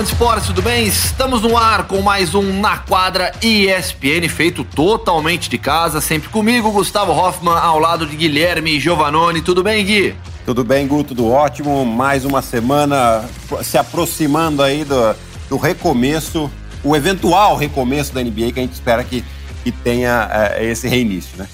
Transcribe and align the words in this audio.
fã 0.00 0.04
de 0.04 0.12
esportes, 0.12 0.46
tudo 0.46 0.62
bem? 0.62 0.86
Estamos 0.86 1.42
no 1.42 1.56
ar 1.58 1.86
com 1.86 2.00
mais 2.00 2.34
um 2.34 2.60
Na 2.60 2.78
Quadra 2.78 3.32
ESPN, 3.42 4.28
feito 4.28 4.64
totalmente 4.64 5.50
de 5.50 5.58
casa, 5.58 6.00
sempre 6.00 6.30
comigo, 6.30 6.70
Gustavo 6.70 7.12
Hoffman, 7.12 7.54
ao 7.54 7.78
lado 7.78 8.06
de 8.06 8.16
Guilherme 8.16 8.80
Giovanoni. 8.80 9.42
Tudo 9.42 9.62
bem, 9.62 9.84
Gui? 9.84 10.14
Tudo 10.46 10.64
bem, 10.64 10.86
Gu, 10.86 11.04
tudo 11.04 11.28
ótimo. 11.28 11.84
Mais 11.84 12.24
uma 12.24 12.40
semana 12.40 13.28
se 13.62 13.76
aproximando 13.76 14.62
aí 14.62 14.84
do, 14.84 15.14
do 15.50 15.56
recomeço, 15.58 16.50
o 16.82 16.96
eventual 16.96 17.56
recomeço 17.56 18.14
da 18.14 18.22
NBA, 18.22 18.52
que 18.52 18.60
a 18.60 18.62
gente 18.62 18.72
espera 18.72 19.04
que, 19.04 19.22
que 19.62 19.70
tenha 19.70 20.30
é, 20.32 20.64
esse 20.64 20.88
reinício, 20.88 21.36
né? 21.36 21.46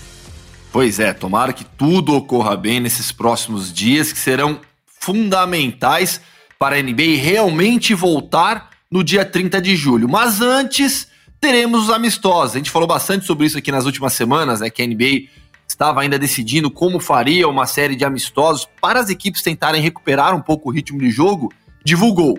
Pois 0.70 1.00
é, 1.00 1.12
tomara 1.12 1.52
que 1.52 1.64
tudo 1.64 2.14
ocorra 2.14 2.56
bem 2.56 2.78
nesses 2.78 3.10
próximos 3.10 3.72
dias, 3.72 4.12
que 4.12 4.18
serão 4.18 4.60
fundamentais 5.00 6.20
para 6.58 6.76
a 6.76 6.82
NBA 6.82 7.18
realmente 7.20 7.94
voltar 7.94 8.70
no 8.90 9.02
dia 9.02 9.24
30 9.24 9.60
de 9.60 9.76
julho. 9.76 10.08
Mas 10.08 10.40
antes, 10.40 11.08
teremos 11.40 11.84
os 11.84 11.90
amistosos. 11.90 12.54
A 12.54 12.58
gente 12.58 12.70
falou 12.70 12.88
bastante 12.88 13.26
sobre 13.26 13.46
isso 13.46 13.58
aqui 13.58 13.70
nas 13.70 13.86
últimas 13.86 14.12
semanas, 14.12 14.60
né? 14.60 14.70
Que 14.70 14.82
a 14.82 14.86
NBA 14.86 15.28
estava 15.68 16.00
ainda 16.00 16.18
decidindo 16.18 16.70
como 16.70 17.00
faria 17.00 17.48
uma 17.48 17.66
série 17.66 17.96
de 17.96 18.04
amistosos 18.04 18.68
para 18.80 19.00
as 19.00 19.10
equipes 19.10 19.42
tentarem 19.42 19.82
recuperar 19.82 20.34
um 20.34 20.40
pouco 20.40 20.68
o 20.68 20.72
ritmo 20.72 20.98
de 20.98 21.10
jogo. 21.10 21.52
Divulgou 21.84 22.38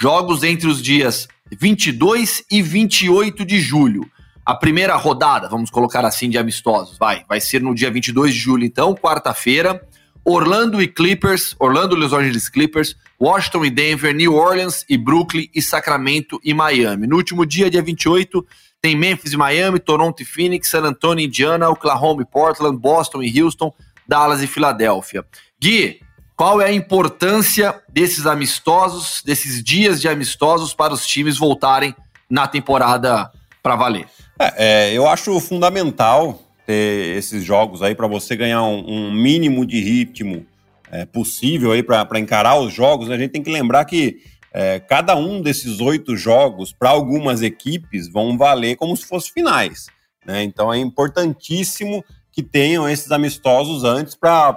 jogos 0.00 0.42
entre 0.42 0.66
os 0.66 0.82
dias 0.82 1.28
22 1.58 2.44
e 2.50 2.62
28 2.62 3.44
de 3.44 3.60
julho. 3.60 4.10
A 4.44 4.54
primeira 4.54 4.96
rodada, 4.96 5.48
vamos 5.48 5.70
colocar 5.70 6.04
assim, 6.04 6.28
de 6.28 6.36
amistosos, 6.36 6.98
vai, 6.98 7.24
vai 7.28 7.40
ser 7.40 7.62
no 7.62 7.72
dia 7.74 7.90
22 7.90 8.34
de 8.34 8.40
julho, 8.40 8.64
então, 8.64 8.94
quarta-feira. 8.94 9.80
Orlando 10.24 10.80
e 10.80 10.86
Clippers, 10.86 11.56
Orlando 11.58 11.96
e 11.96 11.98
Los 11.98 12.12
Angeles 12.12 12.48
Clippers, 12.48 12.96
Washington 13.20 13.64
e 13.64 13.70
Denver, 13.70 14.14
New 14.14 14.34
Orleans 14.34 14.84
e 14.88 14.96
Brooklyn 14.96 15.48
e 15.54 15.60
Sacramento 15.60 16.40
e 16.44 16.54
Miami. 16.54 17.06
No 17.06 17.16
último 17.16 17.44
dia, 17.44 17.68
dia 17.68 17.82
28, 17.82 18.46
tem 18.80 18.96
Memphis 18.96 19.32
e 19.32 19.36
Miami, 19.36 19.78
Toronto 19.78 20.22
e 20.22 20.24
Phoenix, 20.24 20.68
San 20.68 20.82
Antonio 20.82 21.22
e 21.22 21.26
Indiana, 21.26 21.68
Oklahoma 21.68 22.22
e 22.22 22.24
Portland, 22.24 22.78
Boston 22.78 23.22
e 23.22 23.42
Houston, 23.42 23.72
Dallas 24.06 24.42
e 24.42 24.46
Filadélfia. 24.46 25.24
Gui, 25.60 26.00
qual 26.36 26.60
é 26.60 26.66
a 26.66 26.72
importância 26.72 27.80
desses 27.88 28.26
amistosos, 28.26 29.22
desses 29.24 29.62
dias 29.62 30.00
de 30.00 30.08
amistosos 30.08 30.74
para 30.74 30.92
os 30.92 31.06
times 31.06 31.38
voltarem 31.38 31.94
na 32.28 32.48
temporada 32.48 33.30
para 33.62 33.76
valer? 33.76 34.06
É, 34.38 34.90
é, 34.90 34.92
eu 34.92 35.06
acho 35.06 35.38
fundamental 35.40 36.40
ter 36.72 37.18
esses 37.18 37.44
jogos 37.44 37.82
aí 37.82 37.94
para 37.94 38.06
você 38.06 38.34
ganhar 38.34 38.62
um, 38.62 38.82
um, 38.88 39.12
mínimo 39.12 39.66
de 39.66 39.78
ritmo 39.78 40.46
é, 40.90 41.04
possível 41.04 41.72
aí 41.72 41.82
para 41.82 42.18
encarar 42.18 42.58
os 42.58 42.72
jogos. 42.72 43.08
Né? 43.08 43.14
A 43.14 43.18
gente 43.18 43.32
tem 43.32 43.42
que 43.42 43.50
lembrar 43.50 43.84
que 43.84 44.22
é, 44.54 44.80
cada 44.80 45.14
um 45.14 45.42
desses 45.42 45.80
oito 45.80 46.16
jogos, 46.16 46.72
para 46.72 46.88
algumas 46.88 47.42
equipes, 47.42 48.08
vão 48.08 48.38
valer 48.38 48.76
como 48.76 48.96
se 48.96 49.04
fossem 49.04 49.34
finais. 49.34 49.88
Né? 50.24 50.42
Então 50.44 50.72
é 50.72 50.78
importantíssimo 50.78 52.02
que 52.30 52.42
tenham 52.42 52.88
esses 52.88 53.12
amistosos 53.12 53.84
antes 53.84 54.14
para 54.14 54.56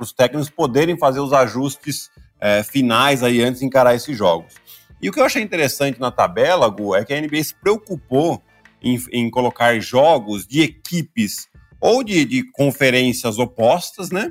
os 0.00 0.12
técnicos 0.12 0.48
poderem 0.48 0.96
fazer 0.96 1.18
os 1.18 1.32
ajustes 1.32 2.10
é, 2.40 2.62
finais 2.62 3.24
aí 3.24 3.42
antes 3.42 3.58
de 3.58 3.66
encarar 3.66 3.96
esses 3.96 4.16
jogos. 4.16 4.54
E 5.02 5.08
o 5.08 5.12
que 5.12 5.18
eu 5.18 5.24
achei 5.24 5.42
interessante 5.42 6.00
na 6.00 6.12
tabela, 6.12 6.68
Gu, 6.68 6.94
é 6.94 7.04
que 7.04 7.12
a 7.12 7.20
NBA 7.20 7.42
se 7.42 7.54
preocupou 7.56 8.40
em, 8.84 9.02
em 9.10 9.30
colocar 9.30 9.78
jogos 9.80 10.46
de 10.46 10.60
equipes 10.60 11.48
ou 11.80 12.04
de, 12.04 12.24
de 12.24 12.42
conferências 12.52 13.38
opostas, 13.38 14.10
né? 14.10 14.30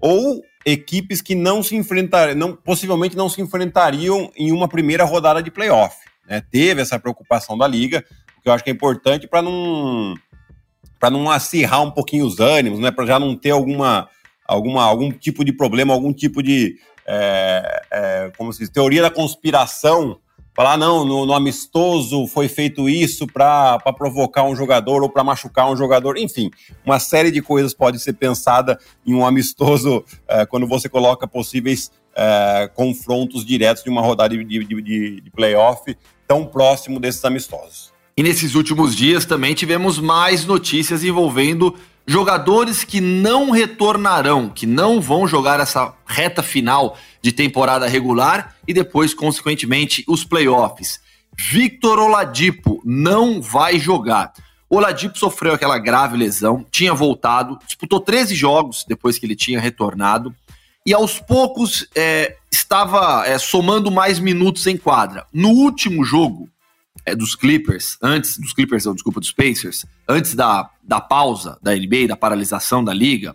Ou 0.00 0.42
equipes 0.64 1.20
que 1.20 1.34
não 1.34 1.62
se 1.62 1.74
enfrentariam, 1.74 2.36
não, 2.36 2.56
possivelmente 2.56 3.16
não 3.16 3.28
se 3.28 3.40
enfrentariam 3.40 4.30
em 4.36 4.52
uma 4.52 4.68
primeira 4.68 5.04
rodada 5.04 5.42
de 5.42 5.50
playoff. 5.50 5.96
Né? 6.28 6.40
Teve 6.50 6.80
essa 6.80 6.98
preocupação 6.98 7.58
da 7.58 7.66
liga, 7.66 8.04
o 8.38 8.42
que 8.42 8.48
eu 8.48 8.52
acho 8.52 8.62
que 8.62 8.70
é 8.70 8.72
importante 8.72 9.26
para 9.26 9.42
não 9.42 10.14
para 11.00 11.10
não 11.10 11.30
acirrar 11.30 11.82
um 11.82 11.92
pouquinho 11.92 12.26
os 12.26 12.40
ânimos, 12.40 12.80
né? 12.80 12.90
Para 12.90 13.06
já 13.06 13.18
não 13.20 13.36
ter 13.36 13.50
alguma, 13.50 14.08
alguma 14.44 14.82
algum 14.84 15.12
tipo 15.12 15.44
de 15.44 15.52
problema, 15.52 15.94
algum 15.94 16.12
tipo 16.12 16.42
de 16.42 16.76
é, 17.06 17.82
é, 17.90 18.32
como 18.36 18.52
se 18.52 18.60
diz, 18.60 18.68
teoria 18.68 19.02
da 19.02 19.10
conspiração 19.10 20.18
falar, 20.58 20.76
não, 20.76 21.04
no, 21.04 21.24
no 21.24 21.34
amistoso 21.34 22.26
foi 22.26 22.48
feito 22.48 22.88
isso 22.88 23.28
para 23.28 23.78
provocar 23.96 24.42
um 24.42 24.56
jogador 24.56 25.04
ou 25.04 25.08
para 25.08 25.22
machucar 25.22 25.70
um 25.70 25.76
jogador, 25.76 26.18
enfim, 26.18 26.50
uma 26.84 26.98
série 26.98 27.30
de 27.30 27.40
coisas 27.40 27.72
pode 27.72 28.00
ser 28.00 28.14
pensada 28.14 28.76
em 29.06 29.14
um 29.14 29.24
amistoso 29.24 30.04
é, 30.26 30.44
quando 30.44 30.66
você 30.66 30.88
coloca 30.88 31.28
possíveis 31.28 31.92
é, 32.12 32.68
confrontos 32.74 33.46
diretos 33.46 33.84
de 33.84 33.88
uma 33.88 34.02
rodada 34.02 34.36
de, 34.36 34.44
de, 34.44 34.64
de, 34.64 35.20
de 35.20 35.30
playoff 35.30 35.96
tão 36.26 36.44
próximo 36.44 36.98
desses 36.98 37.24
amistosos. 37.24 37.92
E 38.16 38.22
nesses 38.24 38.56
últimos 38.56 38.96
dias 38.96 39.24
também 39.24 39.54
tivemos 39.54 40.00
mais 40.00 40.44
notícias 40.44 41.04
envolvendo 41.04 41.72
jogadores 42.08 42.84
que 42.84 43.02
não 43.02 43.50
retornarão, 43.50 44.48
que 44.48 44.64
não 44.64 44.98
vão 44.98 45.28
jogar 45.28 45.60
essa 45.60 45.94
reta 46.06 46.42
final 46.42 46.96
de 47.20 47.32
temporada 47.32 47.86
regular 47.86 48.56
e 48.66 48.72
depois, 48.72 49.12
consequentemente, 49.12 50.02
os 50.08 50.24
playoffs. 50.24 51.00
Victor 51.36 51.98
Oladipo 51.98 52.80
não 52.82 53.42
vai 53.42 53.78
jogar. 53.78 54.32
Oladipo 54.70 55.18
sofreu 55.18 55.52
aquela 55.52 55.78
grave 55.78 56.16
lesão, 56.16 56.64
tinha 56.70 56.94
voltado, 56.94 57.58
disputou 57.66 58.00
13 58.00 58.34
jogos 58.34 58.86
depois 58.88 59.18
que 59.18 59.26
ele 59.26 59.36
tinha 59.36 59.60
retornado 59.60 60.34
e 60.86 60.94
aos 60.94 61.18
poucos 61.18 61.86
é, 61.94 62.36
estava 62.50 63.26
é, 63.26 63.36
somando 63.36 63.90
mais 63.90 64.18
minutos 64.18 64.66
em 64.66 64.78
quadra. 64.78 65.26
No 65.30 65.50
último 65.50 66.02
jogo, 66.02 66.48
é, 67.08 67.14
dos 67.14 67.34
Clippers, 67.34 67.96
antes 68.02 68.38
dos 68.38 68.52
Clippers, 68.52 68.84
não, 68.84 68.94
desculpa, 68.94 69.20
dos 69.20 69.32
Pacers, 69.32 69.86
antes 70.06 70.34
da, 70.34 70.70
da 70.82 71.00
pausa 71.00 71.58
da 71.62 71.74
NBA, 71.74 72.06
da 72.08 72.16
paralisação 72.16 72.84
da 72.84 72.92
liga, 72.92 73.34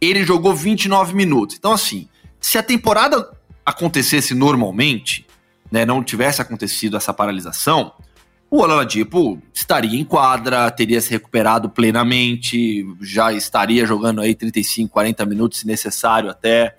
ele 0.00 0.24
jogou 0.24 0.54
29 0.54 1.14
minutos. 1.14 1.56
Então, 1.56 1.72
assim, 1.72 2.08
se 2.40 2.56
a 2.56 2.62
temporada 2.62 3.30
acontecesse 3.64 4.34
normalmente, 4.34 5.26
né, 5.70 5.84
não 5.84 6.02
tivesse 6.02 6.40
acontecido 6.40 6.96
essa 6.96 7.12
paralisação, 7.12 7.92
o 8.50 8.62
Oladipo 8.62 9.40
estaria 9.54 10.00
em 10.00 10.04
quadra, 10.04 10.70
teria 10.70 11.00
se 11.00 11.10
recuperado 11.10 11.68
plenamente, 11.68 12.84
já 13.00 13.32
estaria 13.32 13.86
jogando 13.86 14.20
aí 14.20 14.34
35, 14.34 14.90
40 14.92 15.24
minutos 15.26 15.60
se 15.60 15.66
necessário 15.66 16.28
até. 16.28 16.74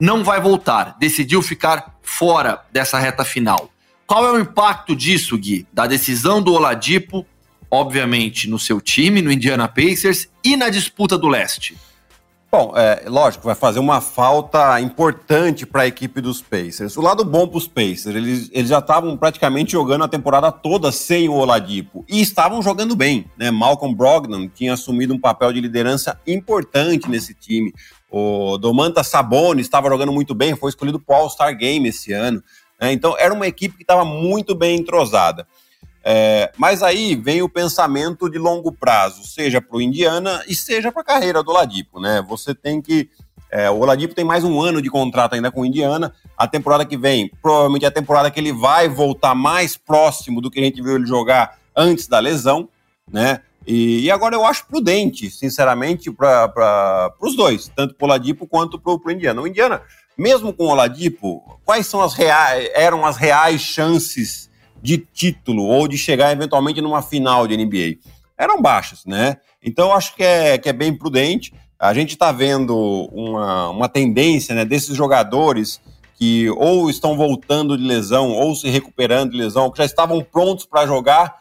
Não 0.00 0.24
vai 0.24 0.40
voltar, 0.40 0.96
decidiu 0.98 1.42
ficar 1.42 1.98
fora 2.00 2.64
dessa 2.72 2.98
reta 2.98 3.24
final. 3.24 3.70
Qual 4.08 4.24
é 4.24 4.32
o 4.32 4.40
impacto 4.40 4.96
disso, 4.96 5.36
Gui? 5.36 5.66
Da 5.70 5.86
decisão 5.86 6.40
do 6.40 6.54
Oladipo, 6.54 7.26
obviamente, 7.70 8.48
no 8.48 8.58
seu 8.58 8.80
time, 8.80 9.20
no 9.20 9.30
Indiana 9.30 9.68
Pacers 9.68 10.30
e 10.42 10.56
na 10.56 10.70
disputa 10.70 11.18
do 11.18 11.28
leste? 11.28 11.76
Bom, 12.50 12.72
é, 12.74 13.04
lógico, 13.06 13.44
vai 13.44 13.54
fazer 13.54 13.78
uma 13.78 14.00
falta 14.00 14.80
importante 14.80 15.66
para 15.66 15.82
a 15.82 15.86
equipe 15.86 16.22
dos 16.22 16.40
Pacers. 16.40 16.96
O 16.96 17.02
lado 17.02 17.22
bom 17.22 17.46
para 17.46 17.58
os 17.58 17.68
Pacers, 17.68 18.16
eles, 18.16 18.48
eles 18.50 18.70
já 18.70 18.78
estavam 18.78 19.14
praticamente 19.14 19.72
jogando 19.72 20.04
a 20.04 20.08
temporada 20.08 20.50
toda 20.50 20.90
sem 20.90 21.28
o 21.28 21.34
Oladipo 21.34 22.02
e 22.08 22.22
estavam 22.22 22.62
jogando 22.62 22.96
bem. 22.96 23.26
Né? 23.36 23.50
Malcolm 23.50 23.94
Brogdon 23.94 24.48
tinha 24.48 24.72
assumido 24.72 25.12
um 25.12 25.20
papel 25.20 25.52
de 25.52 25.60
liderança 25.60 26.18
importante 26.26 27.10
nesse 27.10 27.34
time. 27.34 27.74
O 28.10 28.56
Domantas 28.56 29.08
Sabonis 29.08 29.66
estava 29.66 29.90
jogando 29.90 30.12
muito 30.12 30.34
bem, 30.34 30.56
foi 30.56 30.70
escolhido 30.70 30.98
para 30.98 31.14
o 31.14 31.20
All-Star 31.20 31.54
Game 31.54 31.86
esse 31.86 32.14
ano. 32.14 32.42
Né? 32.80 32.92
Então, 32.92 33.16
era 33.18 33.32
uma 33.32 33.46
equipe 33.46 33.76
que 33.76 33.82
estava 33.82 34.04
muito 34.04 34.54
bem 34.54 34.78
entrosada. 34.78 35.46
É, 36.04 36.52
mas 36.56 36.82
aí 36.82 37.14
vem 37.14 37.42
o 37.42 37.48
pensamento 37.48 38.30
de 38.30 38.38
longo 38.38 38.72
prazo, 38.72 39.26
seja 39.26 39.60
para 39.60 39.76
o 39.76 39.82
Indiana 39.82 40.42
e 40.48 40.54
seja 40.54 40.90
para 40.90 41.02
a 41.02 41.04
carreira 41.04 41.42
do 41.42 41.50
Oladipo. 41.50 42.00
Né? 42.00 42.24
Você 42.28 42.54
tem 42.54 42.80
que. 42.80 43.10
É, 43.50 43.68
o 43.70 43.78
Oladipo 43.78 44.14
tem 44.14 44.24
mais 44.24 44.44
um 44.44 44.60
ano 44.60 44.80
de 44.80 44.90
contrato 44.90 45.34
ainda 45.34 45.50
com 45.50 45.62
o 45.62 45.66
Indiana. 45.66 46.14
A 46.36 46.46
temporada 46.46 46.84
que 46.84 46.96
vem, 46.96 47.30
provavelmente 47.42 47.84
é 47.84 47.88
a 47.88 47.90
temporada 47.90 48.30
que 48.30 48.38
ele 48.38 48.52
vai 48.52 48.88
voltar 48.88 49.34
mais 49.34 49.76
próximo 49.76 50.40
do 50.40 50.50
que 50.50 50.60
a 50.60 50.62
gente 50.62 50.82
viu 50.82 50.96
ele 50.96 51.06
jogar 51.06 51.58
antes 51.74 52.06
da 52.06 52.18
lesão. 52.18 52.68
Né? 53.10 53.40
E, 53.66 54.00
e 54.04 54.10
agora 54.10 54.34
eu 54.34 54.46
acho 54.46 54.66
prudente, 54.66 55.30
sinceramente, 55.30 56.10
para 56.10 57.12
os 57.20 57.36
dois, 57.36 57.70
tanto 57.74 57.94
para 57.94 58.04
o 58.04 58.08
Oladipo 58.08 58.46
quanto 58.46 58.78
para 58.78 58.92
o 58.92 59.10
Indiana. 59.10 59.42
O 59.42 59.46
Indiana 59.46 59.82
mesmo 60.18 60.52
com 60.52 60.64
o 60.64 60.70
Oladipo, 60.70 61.60
quais 61.64 61.86
são 61.86 62.02
as 62.02 62.12
reais, 62.12 62.68
eram 62.74 63.06
as 63.06 63.16
reais 63.16 63.60
chances 63.60 64.50
de 64.82 64.98
título 64.98 65.62
ou 65.62 65.86
de 65.86 65.96
chegar 65.96 66.32
eventualmente 66.32 66.80
numa 66.80 67.00
final 67.00 67.46
de 67.46 67.56
NBA? 67.56 68.00
Eram 68.36 68.60
baixas, 68.60 69.04
né? 69.06 69.36
Então 69.62 69.92
acho 69.92 70.14
que 70.16 70.22
é, 70.22 70.58
que 70.58 70.68
é 70.68 70.72
bem 70.72 70.92
prudente. 70.92 71.52
A 71.78 71.94
gente 71.94 72.10
está 72.10 72.32
vendo 72.32 72.76
uma, 73.12 73.70
uma 73.70 73.88
tendência 73.88 74.54
né, 74.54 74.64
desses 74.64 74.96
jogadores 74.96 75.80
que 76.16 76.50
ou 76.50 76.90
estão 76.90 77.16
voltando 77.16 77.78
de 77.78 77.84
lesão 77.84 78.32
ou 78.32 78.54
se 78.56 78.68
recuperando 78.68 79.30
de 79.30 79.36
lesão, 79.36 79.70
que 79.70 79.78
já 79.78 79.84
estavam 79.84 80.20
prontos 80.20 80.66
para 80.66 80.84
jogar, 80.84 81.38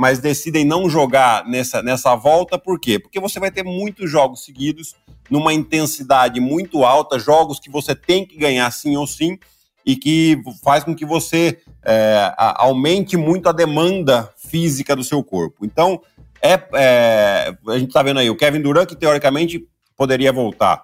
mas 0.00 0.18
decidem 0.18 0.64
não 0.64 0.88
jogar 0.88 1.44
nessa, 1.44 1.82
nessa 1.82 2.16
volta, 2.16 2.58
por 2.58 2.80
quê? 2.80 2.98
Porque 2.98 3.20
você 3.20 3.38
vai 3.38 3.50
ter 3.50 3.62
muitos 3.62 4.10
jogos 4.10 4.46
seguidos 4.46 4.94
numa 5.28 5.52
intensidade 5.52 6.40
muito 6.40 6.86
alta, 6.86 7.18
jogos 7.18 7.60
que 7.60 7.68
você 7.68 7.94
tem 7.94 8.24
que 8.24 8.38
ganhar 8.38 8.70
sim 8.70 8.96
ou 8.96 9.06
sim, 9.06 9.38
e 9.84 9.94
que 9.94 10.40
faz 10.64 10.84
com 10.84 10.94
que 10.94 11.04
você 11.04 11.58
é, 11.84 12.32
aumente 12.38 13.18
muito 13.18 13.46
a 13.46 13.52
demanda 13.52 14.32
física 14.38 14.96
do 14.96 15.04
seu 15.04 15.22
corpo. 15.22 15.66
Então, 15.66 16.00
é, 16.40 16.58
é 16.72 17.54
a 17.68 17.78
gente 17.78 17.88
está 17.88 18.02
vendo 18.02 18.20
aí 18.20 18.30
o 18.30 18.36
Kevin 18.36 18.62
Durant, 18.62 18.88
que 18.88 18.96
teoricamente 18.96 19.68
poderia 19.98 20.32
voltar. 20.32 20.82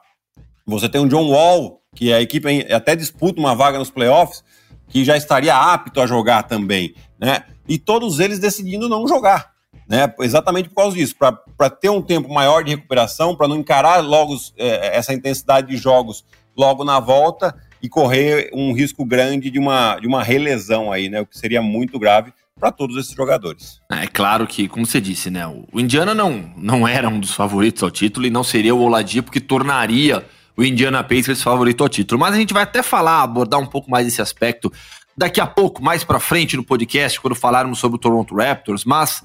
Você 0.66 0.90
tem 0.90 1.00
o 1.00 1.08
John 1.08 1.30
Wall, 1.30 1.80
que 1.94 2.12
a 2.12 2.20
equipe 2.20 2.70
até 2.70 2.94
disputa 2.94 3.40
uma 3.40 3.54
vaga 3.54 3.78
nos 3.78 3.90
playoffs, 3.90 4.44
que 4.88 5.06
já 5.06 5.16
estaria 5.16 5.56
apto 5.56 6.02
a 6.02 6.06
jogar 6.06 6.42
também, 6.42 6.94
né? 7.18 7.44
E 7.68 7.78
todos 7.78 8.20
eles 8.20 8.38
decidindo 8.38 8.88
não 8.88 9.06
jogar, 9.06 9.52
né? 9.88 10.12
Exatamente 10.20 10.68
por 10.68 10.76
causa 10.76 10.96
disso, 10.96 11.14
para 11.16 11.70
ter 11.70 11.90
um 11.90 12.02
tempo 12.02 12.32
maior 12.32 12.62
de 12.62 12.70
recuperação, 12.70 13.34
para 13.34 13.48
não 13.48 13.56
encarar 13.56 13.98
logo 13.98 14.36
é, 14.56 14.96
essa 14.96 15.12
intensidade 15.12 15.68
de 15.68 15.76
jogos 15.76 16.24
logo 16.56 16.84
na 16.84 17.00
volta 17.00 17.54
e 17.82 17.88
correr 17.88 18.50
um 18.52 18.72
risco 18.72 19.04
grande 19.04 19.50
de 19.50 19.58
uma, 19.58 19.98
de 19.98 20.06
uma 20.06 20.22
relesão 20.22 20.90
aí, 20.90 21.08
né? 21.08 21.20
O 21.20 21.26
que 21.26 21.38
seria 21.38 21.60
muito 21.60 21.98
grave 21.98 22.32
para 22.58 22.72
todos 22.72 22.96
esses 22.96 23.14
jogadores. 23.14 23.80
É 23.90 24.06
claro 24.06 24.46
que, 24.46 24.66
como 24.66 24.86
você 24.86 25.00
disse, 25.00 25.30
né? 25.30 25.46
O 25.46 25.78
Indiana 25.78 26.14
não, 26.14 26.50
não 26.56 26.88
era 26.88 27.08
um 27.08 27.20
dos 27.20 27.32
favoritos 27.32 27.82
ao 27.82 27.90
título 27.90 28.26
e 28.26 28.30
não 28.30 28.42
seria 28.42 28.74
o 28.74 28.80
Oladipo 28.80 29.30
que 29.30 29.40
tornaria 29.40 30.24
o 30.56 30.64
Indiana 30.64 31.04
Pacers 31.04 31.42
favorito 31.42 31.82
ao 31.82 31.88
título. 31.88 32.18
Mas 32.18 32.34
a 32.34 32.38
gente 32.38 32.54
vai 32.54 32.62
até 32.62 32.82
falar, 32.82 33.22
abordar 33.22 33.60
um 33.60 33.66
pouco 33.66 33.90
mais 33.90 34.06
esse 34.06 34.22
aspecto 34.22 34.72
daqui 35.16 35.40
a 35.40 35.46
pouco, 35.46 35.82
mais 35.82 36.04
para 36.04 36.20
frente 36.20 36.56
no 36.56 36.64
podcast, 36.64 37.20
quando 37.20 37.34
falarmos 37.34 37.78
sobre 37.78 37.96
o 37.96 38.00
Toronto 38.00 38.34
Raptors. 38.34 38.84
Mas 38.84 39.22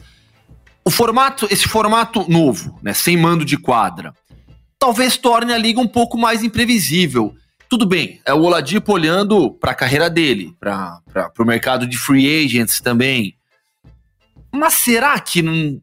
o 0.85 0.89
formato, 0.89 1.47
esse 1.51 1.67
formato 1.67 2.25
novo, 2.29 2.79
né, 2.81 2.93
sem 2.93 3.17
mando 3.17 3.43
de 3.43 3.57
quadra, 3.57 4.13
talvez 4.79 5.17
torne 5.17 5.53
a 5.53 5.57
liga 5.57 5.79
um 5.79 5.87
pouco 5.87 6.17
mais 6.17 6.43
imprevisível. 6.43 7.35
Tudo 7.69 7.85
bem, 7.85 8.19
é 8.25 8.33
o 8.33 8.41
Oladipo 8.41 8.91
olhando 8.91 9.51
para 9.51 9.71
a 9.71 9.75
carreira 9.75 10.09
dele, 10.09 10.53
para 10.59 11.01
o 11.39 11.45
mercado 11.45 11.85
de 11.85 11.97
free 11.97 12.45
agents 12.45 12.81
também. 12.81 13.35
Mas 14.51 14.73
será 14.73 15.17
que 15.19 15.41
não, 15.41 15.81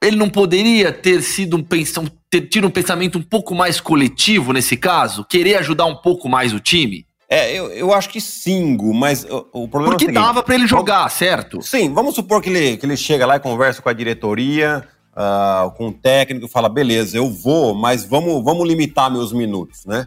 ele 0.00 0.16
não 0.16 0.30
poderia 0.30 0.92
ter 0.92 1.22
sido 1.22 1.56
um 1.56 1.62
pensão, 1.62 2.06
ter 2.30 2.42
tido 2.42 2.68
um 2.68 2.70
pensamento 2.70 3.18
um 3.18 3.22
pouco 3.22 3.54
mais 3.54 3.80
coletivo 3.80 4.52
nesse 4.52 4.76
caso? 4.76 5.24
Querer 5.24 5.56
ajudar 5.56 5.86
um 5.86 5.96
pouco 5.96 6.28
mais 6.28 6.52
o 6.52 6.60
time? 6.60 7.04
É, 7.28 7.52
eu, 7.52 7.70
eu 7.72 7.92
acho 7.92 8.08
que 8.10 8.20
sim, 8.20 8.76
mas 8.94 9.24
o, 9.24 9.46
o 9.52 9.68
problema 9.68 9.94
Porque 9.94 10.04
é 10.04 10.08
o 10.08 10.10
seguinte, 10.10 10.14
dava 10.14 10.42
para 10.42 10.54
ele 10.54 10.66
jogar, 10.66 11.08
certo? 11.10 11.62
Sim, 11.62 11.92
vamos 11.92 12.14
supor 12.14 12.42
que 12.42 12.50
ele, 12.50 12.76
que 12.76 12.84
ele 12.84 12.96
chega 12.96 13.26
lá 13.26 13.36
e 13.36 13.40
conversa 13.40 13.80
com 13.80 13.88
a 13.88 13.92
diretoria, 13.92 14.86
uh, 15.14 15.70
com 15.72 15.88
o 15.88 15.92
técnico, 15.92 16.48
fala, 16.48 16.68
beleza, 16.68 17.16
eu 17.16 17.30
vou, 17.30 17.74
mas 17.74 18.04
vamos, 18.04 18.44
vamos 18.44 18.66
limitar 18.68 19.10
meus 19.10 19.32
minutos, 19.32 19.86
né? 19.86 20.06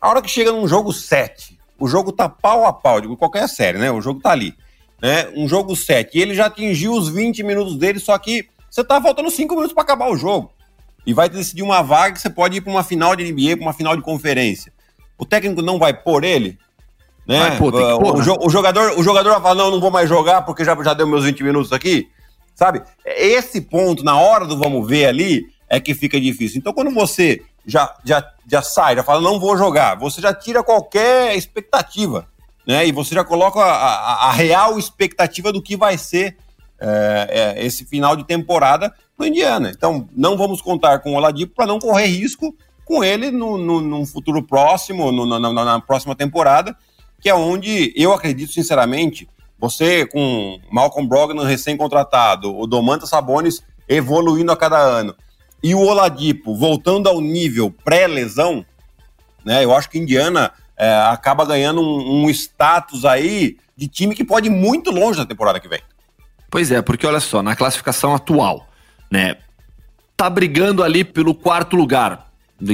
A 0.00 0.08
hora 0.08 0.22
que 0.22 0.30
chega 0.30 0.52
num 0.52 0.68
jogo 0.68 0.92
7, 0.92 1.58
o 1.78 1.88
jogo 1.88 2.12
tá 2.12 2.28
pau 2.28 2.66
a 2.66 2.72
pau, 2.72 3.00
digo 3.00 3.16
qualquer 3.16 3.48
série, 3.48 3.78
né? 3.78 3.90
O 3.90 4.00
jogo 4.00 4.20
tá 4.20 4.30
ali. 4.30 4.54
Né? 5.02 5.28
Um 5.34 5.48
jogo 5.48 5.74
7. 5.74 6.16
E 6.16 6.20
ele 6.22 6.34
já 6.34 6.46
atingiu 6.46 6.92
os 6.92 7.08
20 7.08 7.42
minutos 7.42 7.76
dele, 7.76 7.98
só 7.98 8.16
que 8.18 8.46
você 8.70 8.84
tá 8.84 9.00
faltando 9.00 9.30
5 9.30 9.54
minutos 9.54 9.72
para 9.72 9.82
acabar 9.82 10.10
o 10.10 10.16
jogo. 10.16 10.52
E 11.06 11.12
vai 11.12 11.28
decidir 11.28 11.62
uma 11.62 11.82
vaga 11.82 12.14
que 12.14 12.20
você 12.20 12.30
pode 12.30 12.56
ir 12.56 12.60
para 12.60 12.70
uma 12.70 12.82
final 12.82 13.14
de 13.14 13.30
NBA, 13.30 13.56
para 13.56 13.66
uma 13.66 13.72
final 13.72 13.96
de 13.96 14.02
conferência. 14.02 14.72
O 15.24 15.26
técnico 15.26 15.62
não 15.62 15.78
vai 15.78 15.94
por 15.94 16.22
ele? 16.22 16.58
Né? 17.26 17.38
Vai, 17.38 17.58
pô, 17.58 17.68
o, 17.68 17.70
pôr, 17.70 18.18
né? 18.18 18.36
o, 18.40 18.50
jogador, 18.50 18.98
o 18.98 19.02
jogador 19.02 19.30
vai 19.30 19.40
falar: 19.40 19.54
não, 19.54 19.70
não 19.70 19.80
vou 19.80 19.90
mais 19.90 20.06
jogar 20.06 20.42
porque 20.42 20.64
já, 20.64 20.76
já 20.82 20.92
deu 20.92 21.06
meus 21.06 21.24
20 21.24 21.42
minutos 21.42 21.72
aqui. 21.72 22.08
Sabe? 22.54 22.82
Esse 23.04 23.62
ponto, 23.62 24.04
na 24.04 24.16
hora 24.16 24.44
do 24.44 24.58
vamos 24.58 24.86
ver 24.86 25.06
ali, 25.06 25.46
é 25.68 25.80
que 25.80 25.94
fica 25.94 26.20
difícil. 26.20 26.58
Então, 26.58 26.74
quando 26.74 26.92
você 26.92 27.42
já, 27.66 27.94
já, 28.04 28.22
já 28.46 28.60
sai, 28.62 28.96
já 28.96 29.02
fala, 29.02 29.22
não 29.22 29.40
vou 29.40 29.56
jogar, 29.56 29.96
você 29.96 30.20
já 30.20 30.32
tira 30.34 30.62
qualquer 30.62 31.34
expectativa, 31.34 32.28
né? 32.66 32.86
E 32.86 32.92
você 32.92 33.14
já 33.14 33.24
coloca 33.24 33.60
a, 33.60 33.94
a, 33.94 34.28
a 34.28 34.32
real 34.32 34.78
expectativa 34.78 35.50
do 35.50 35.62
que 35.62 35.74
vai 35.74 35.96
ser 35.96 36.36
é, 36.78 37.54
é, 37.56 37.64
esse 37.64 37.86
final 37.86 38.14
de 38.14 38.24
temporada 38.24 38.92
no 39.18 39.26
Indiana. 39.26 39.72
Então, 39.74 40.06
não 40.14 40.36
vamos 40.36 40.60
contar 40.60 40.98
com 40.98 41.14
o 41.14 41.16
Oladipo 41.16 41.54
para 41.54 41.66
não 41.66 41.78
correr 41.78 42.06
risco 42.06 42.54
com 42.84 43.02
ele 43.02 43.30
no, 43.30 43.56
no, 43.56 43.80
no 43.80 44.06
futuro 44.06 44.42
próximo, 44.42 45.10
no, 45.10 45.26
na, 45.26 45.52
na 45.52 45.80
próxima 45.80 46.14
temporada, 46.14 46.76
que 47.20 47.28
é 47.28 47.34
onde 47.34 47.92
eu 47.96 48.12
acredito, 48.12 48.52
sinceramente, 48.52 49.28
você 49.58 50.06
com 50.06 50.60
Malcolm 50.70 51.08
Brogdon 51.08 51.42
recém-contratado, 51.42 52.54
o 52.54 52.66
Domantas 52.66 53.08
Sabonis 53.08 53.62
evoluindo 53.88 54.52
a 54.52 54.56
cada 54.56 54.78
ano, 54.78 55.14
e 55.62 55.74
o 55.74 55.80
Oladipo 55.80 56.54
voltando 56.54 57.08
ao 57.08 57.20
nível 57.20 57.70
pré-lesão, 57.70 58.64
né? 59.44 59.64
Eu 59.64 59.74
acho 59.74 59.88
que 59.88 59.98
Indiana 59.98 60.52
é, 60.76 60.94
acaba 61.10 61.46
ganhando 61.46 61.80
um, 61.80 62.24
um, 62.24 62.30
status 62.30 63.04
aí 63.04 63.56
de 63.76 63.88
time 63.88 64.14
que 64.14 64.24
pode 64.24 64.48
ir 64.48 64.50
muito 64.50 64.90
longe 64.90 65.18
na 65.18 65.26
temporada 65.26 65.58
que 65.58 65.68
vem. 65.68 65.80
Pois 66.50 66.70
é, 66.70 66.82
porque 66.82 67.06
olha 67.06 67.20
só, 67.20 67.42
na 67.42 67.56
classificação 67.56 68.14
atual, 68.14 68.68
né? 69.10 69.38
Tá 70.16 70.28
brigando 70.28 70.82
ali 70.82 71.02
pelo 71.04 71.34
quarto 71.34 71.74
lugar, 71.74 72.30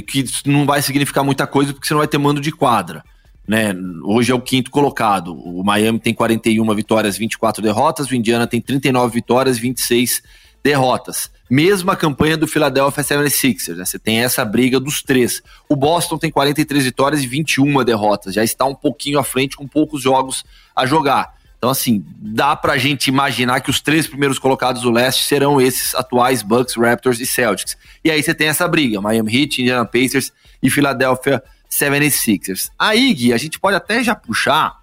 que 0.06 0.24
não 0.46 0.66
vai 0.66 0.82
significar 0.82 1.24
muita 1.24 1.46
coisa 1.46 1.72
porque 1.72 1.86
você 1.86 1.94
não 1.94 2.00
vai 2.00 2.08
ter 2.08 2.18
mando 2.18 2.40
de 2.40 2.52
quadra. 2.52 3.04
Né? 3.46 3.74
Hoje 4.04 4.30
é 4.30 4.34
o 4.34 4.40
quinto 4.40 4.70
colocado. 4.70 5.34
O 5.34 5.64
Miami 5.64 5.98
tem 5.98 6.14
41 6.14 6.74
vitórias, 6.74 7.16
24 7.16 7.62
derrotas. 7.62 8.08
O 8.08 8.14
Indiana 8.14 8.46
tem 8.46 8.60
39 8.60 9.12
vitórias, 9.12 9.58
26 9.58 10.22
derrotas. 10.62 11.30
Mesma 11.50 11.96
campanha 11.96 12.36
do 12.36 12.46
Philadelphia 12.46 13.02
76ers, 13.02 13.74
né? 13.74 13.84
Você 13.84 13.98
tem 13.98 14.20
essa 14.20 14.44
briga 14.44 14.78
dos 14.78 15.02
três. 15.02 15.42
O 15.68 15.74
Boston 15.74 16.16
tem 16.16 16.30
43 16.30 16.84
vitórias 16.84 17.22
e 17.22 17.26
21 17.26 17.82
derrotas, 17.82 18.34
já 18.34 18.44
está 18.44 18.64
um 18.64 18.74
pouquinho 18.74 19.18
à 19.18 19.24
frente 19.24 19.56
com 19.56 19.66
poucos 19.66 20.00
jogos 20.00 20.44
a 20.76 20.86
jogar. 20.86 21.34
Então, 21.60 21.68
assim, 21.68 22.02
dá 22.16 22.56
pra 22.56 22.78
gente 22.78 23.08
imaginar 23.08 23.60
que 23.60 23.68
os 23.68 23.82
três 23.82 24.06
primeiros 24.06 24.38
colocados 24.38 24.80
do 24.80 24.90
leste 24.90 25.24
serão 25.24 25.60
esses 25.60 25.94
atuais 25.94 26.40
Bucks, 26.40 26.74
Raptors 26.74 27.20
e 27.20 27.26
Celtics. 27.26 27.76
E 28.02 28.10
aí 28.10 28.22
você 28.22 28.34
tem 28.34 28.48
essa 28.48 28.66
briga: 28.66 28.98
Miami 28.98 29.42
Heat, 29.42 29.60
Indiana 29.60 29.84
Pacers 29.84 30.32
e 30.62 30.70
Philadelphia 30.70 31.42
76ers. 31.70 32.70
Aí, 32.78 33.12
Gui, 33.12 33.34
a 33.34 33.36
gente 33.36 33.60
pode 33.60 33.76
até 33.76 34.02
já 34.02 34.14
puxar 34.14 34.74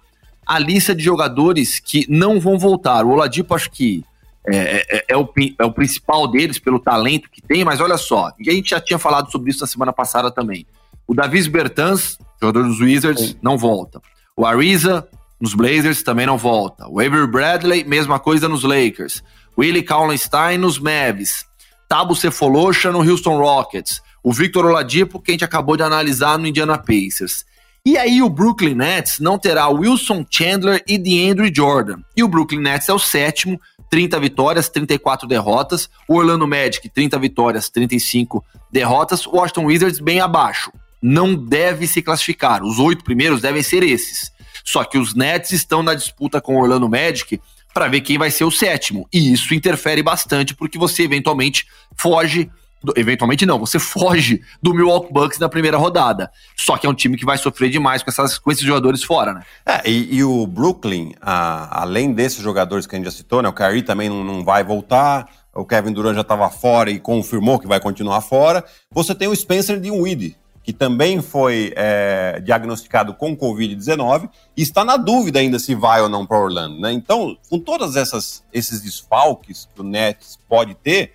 a 0.46 0.56
lista 0.56 0.94
de 0.94 1.02
jogadores 1.02 1.80
que 1.80 2.06
não 2.08 2.38
vão 2.38 2.56
voltar. 2.56 3.04
O 3.04 3.10
Oladipo, 3.10 3.56
acho 3.56 3.72
que 3.72 4.04
é, 4.46 4.56
é, 4.56 4.86
é, 4.88 5.04
é, 5.08 5.16
o, 5.16 5.28
é 5.58 5.64
o 5.64 5.72
principal 5.72 6.28
deles 6.28 6.60
pelo 6.60 6.78
talento 6.78 7.28
que 7.28 7.42
tem, 7.42 7.64
mas 7.64 7.80
olha 7.80 7.98
só, 7.98 8.32
e 8.38 8.48
a 8.48 8.52
gente 8.52 8.70
já 8.70 8.80
tinha 8.80 9.00
falado 9.00 9.32
sobre 9.32 9.50
isso 9.50 9.62
na 9.62 9.66
semana 9.66 9.92
passada 9.92 10.30
também. 10.30 10.64
O 11.08 11.12
Davis 11.12 11.48
Bertans, 11.48 12.18
jogador 12.40 12.68
dos 12.68 12.80
Wizards, 12.80 13.30
Sim. 13.30 13.36
não 13.42 13.58
volta. 13.58 14.00
O 14.36 14.46
Ariza, 14.46 15.08
nos 15.40 15.54
Blazers, 15.54 16.02
também 16.02 16.26
não 16.26 16.36
volta. 16.36 16.88
O 16.88 17.00
Avery 17.00 17.26
Bradley, 17.26 17.84
mesma 17.84 18.18
coisa 18.18 18.48
nos 18.48 18.64
Lakers. 18.64 19.22
Willie 19.56 19.82
Kallenstein 19.82 20.58
nos 20.58 20.78
Mavs. 20.78 21.44
Tabo 21.88 22.14
Cefolosha 22.14 22.90
no 22.90 23.00
Houston 23.00 23.38
Rockets. 23.38 24.02
O 24.22 24.32
Victor 24.32 24.66
Oladipo, 24.66 25.20
que 25.20 25.30
a 25.30 25.34
gente 25.34 25.44
acabou 25.44 25.76
de 25.76 25.82
analisar 25.82 26.38
no 26.38 26.46
Indiana 26.46 26.76
Pacers. 26.76 27.44
E 27.86 27.96
aí 27.96 28.20
o 28.20 28.28
Brooklyn 28.28 28.74
Nets 28.74 29.18
não 29.20 29.38
terá 29.38 29.68
Wilson 29.68 30.26
Chandler 30.28 30.82
e 30.86 30.98
DeAndre 30.98 31.52
Jordan. 31.54 32.00
E 32.16 32.22
o 32.22 32.28
Brooklyn 32.28 32.60
Nets 32.60 32.88
é 32.88 32.92
o 32.92 32.98
sétimo, 32.98 33.58
30 33.90 34.20
vitórias, 34.20 34.68
34 34.68 35.26
derrotas. 35.26 35.88
O 36.06 36.16
Orlando 36.16 36.46
Magic, 36.46 36.88
30 36.88 37.18
vitórias, 37.18 37.68
35 37.70 38.44
derrotas. 38.70 39.26
O 39.26 39.36
Washington 39.36 39.64
Wizards, 39.64 40.00
bem 40.00 40.20
abaixo. 40.20 40.70
Não 41.00 41.34
deve 41.34 41.86
se 41.86 42.02
classificar. 42.02 42.62
Os 42.62 42.78
oito 42.78 43.04
primeiros 43.04 43.40
devem 43.40 43.62
ser 43.62 43.82
esses. 43.82 44.30
Só 44.68 44.84
que 44.84 44.98
os 44.98 45.14
Nets 45.14 45.50
estão 45.52 45.82
na 45.82 45.94
disputa 45.94 46.42
com 46.42 46.54
o 46.54 46.60
Orlando 46.60 46.90
Magic 46.90 47.40
para 47.72 47.88
ver 47.88 48.02
quem 48.02 48.18
vai 48.18 48.30
ser 48.30 48.44
o 48.44 48.50
sétimo. 48.50 49.08
E 49.10 49.32
isso 49.32 49.54
interfere 49.54 50.02
bastante 50.02 50.54
porque 50.54 50.76
você 50.76 51.04
eventualmente 51.04 51.66
foge 51.96 52.50
eventualmente 52.94 53.46
não, 53.46 53.58
você 53.58 53.78
foge 53.80 54.42
do 54.62 54.74
Milwaukee 54.74 55.10
Bucks 55.10 55.38
na 55.38 55.48
primeira 55.48 55.78
rodada. 55.78 56.30
Só 56.54 56.76
que 56.76 56.86
é 56.86 56.90
um 56.90 56.94
time 56.94 57.16
que 57.16 57.24
vai 57.24 57.38
sofrer 57.38 57.70
demais 57.70 58.02
com, 58.02 58.10
essas, 58.10 58.38
com 58.38 58.52
esses 58.52 58.62
jogadores 58.62 59.02
fora, 59.02 59.32
né? 59.32 59.42
É, 59.64 59.90
e, 59.90 60.16
e, 60.16 60.22
o 60.22 60.46
Brooklyn, 60.46 61.14
a, 61.20 61.80
além 61.80 62.12
desses 62.12 62.42
jogadores 62.42 62.86
que 62.86 62.94
a 62.94 62.98
gente 62.98 63.06
já 63.06 63.10
citou, 63.10 63.40
né? 63.40 63.48
O 63.48 63.54
Kyrie 63.54 63.82
também 63.82 64.10
não, 64.10 64.22
não 64.22 64.44
vai 64.44 64.62
voltar, 64.62 65.28
o 65.54 65.64
Kevin 65.64 65.92
Durant 65.92 66.14
já 66.14 66.20
estava 66.20 66.48
fora 66.50 66.90
e 66.90 67.00
confirmou 67.00 67.58
que 67.58 67.66
vai 67.66 67.80
continuar 67.80 68.20
fora. 68.20 68.62
Você 68.92 69.14
tem 69.14 69.28
o 69.28 69.34
Spencer 69.34 69.80
Dinwiddie, 69.80 70.36
que 70.68 70.72
também 70.74 71.22
foi 71.22 71.72
é, 71.76 72.42
diagnosticado 72.44 73.14
com 73.14 73.34
Covid-19 73.34 74.28
e 74.54 74.60
está 74.60 74.84
na 74.84 74.98
dúvida 74.98 75.38
ainda 75.38 75.58
se 75.58 75.74
vai 75.74 76.02
ou 76.02 76.10
não 76.10 76.26
para 76.26 76.38
Orlando, 76.38 76.78
né? 76.78 76.92
Então, 76.92 77.38
com 77.48 77.58
todos 77.58 77.96
esses 77.96 78.80
desfalques 78.82 79.66
que 79.74 79.80
o 79.80 79.82
Nets 79.82 80.38
pode 80.46 80.74
ter, 80.74 81.14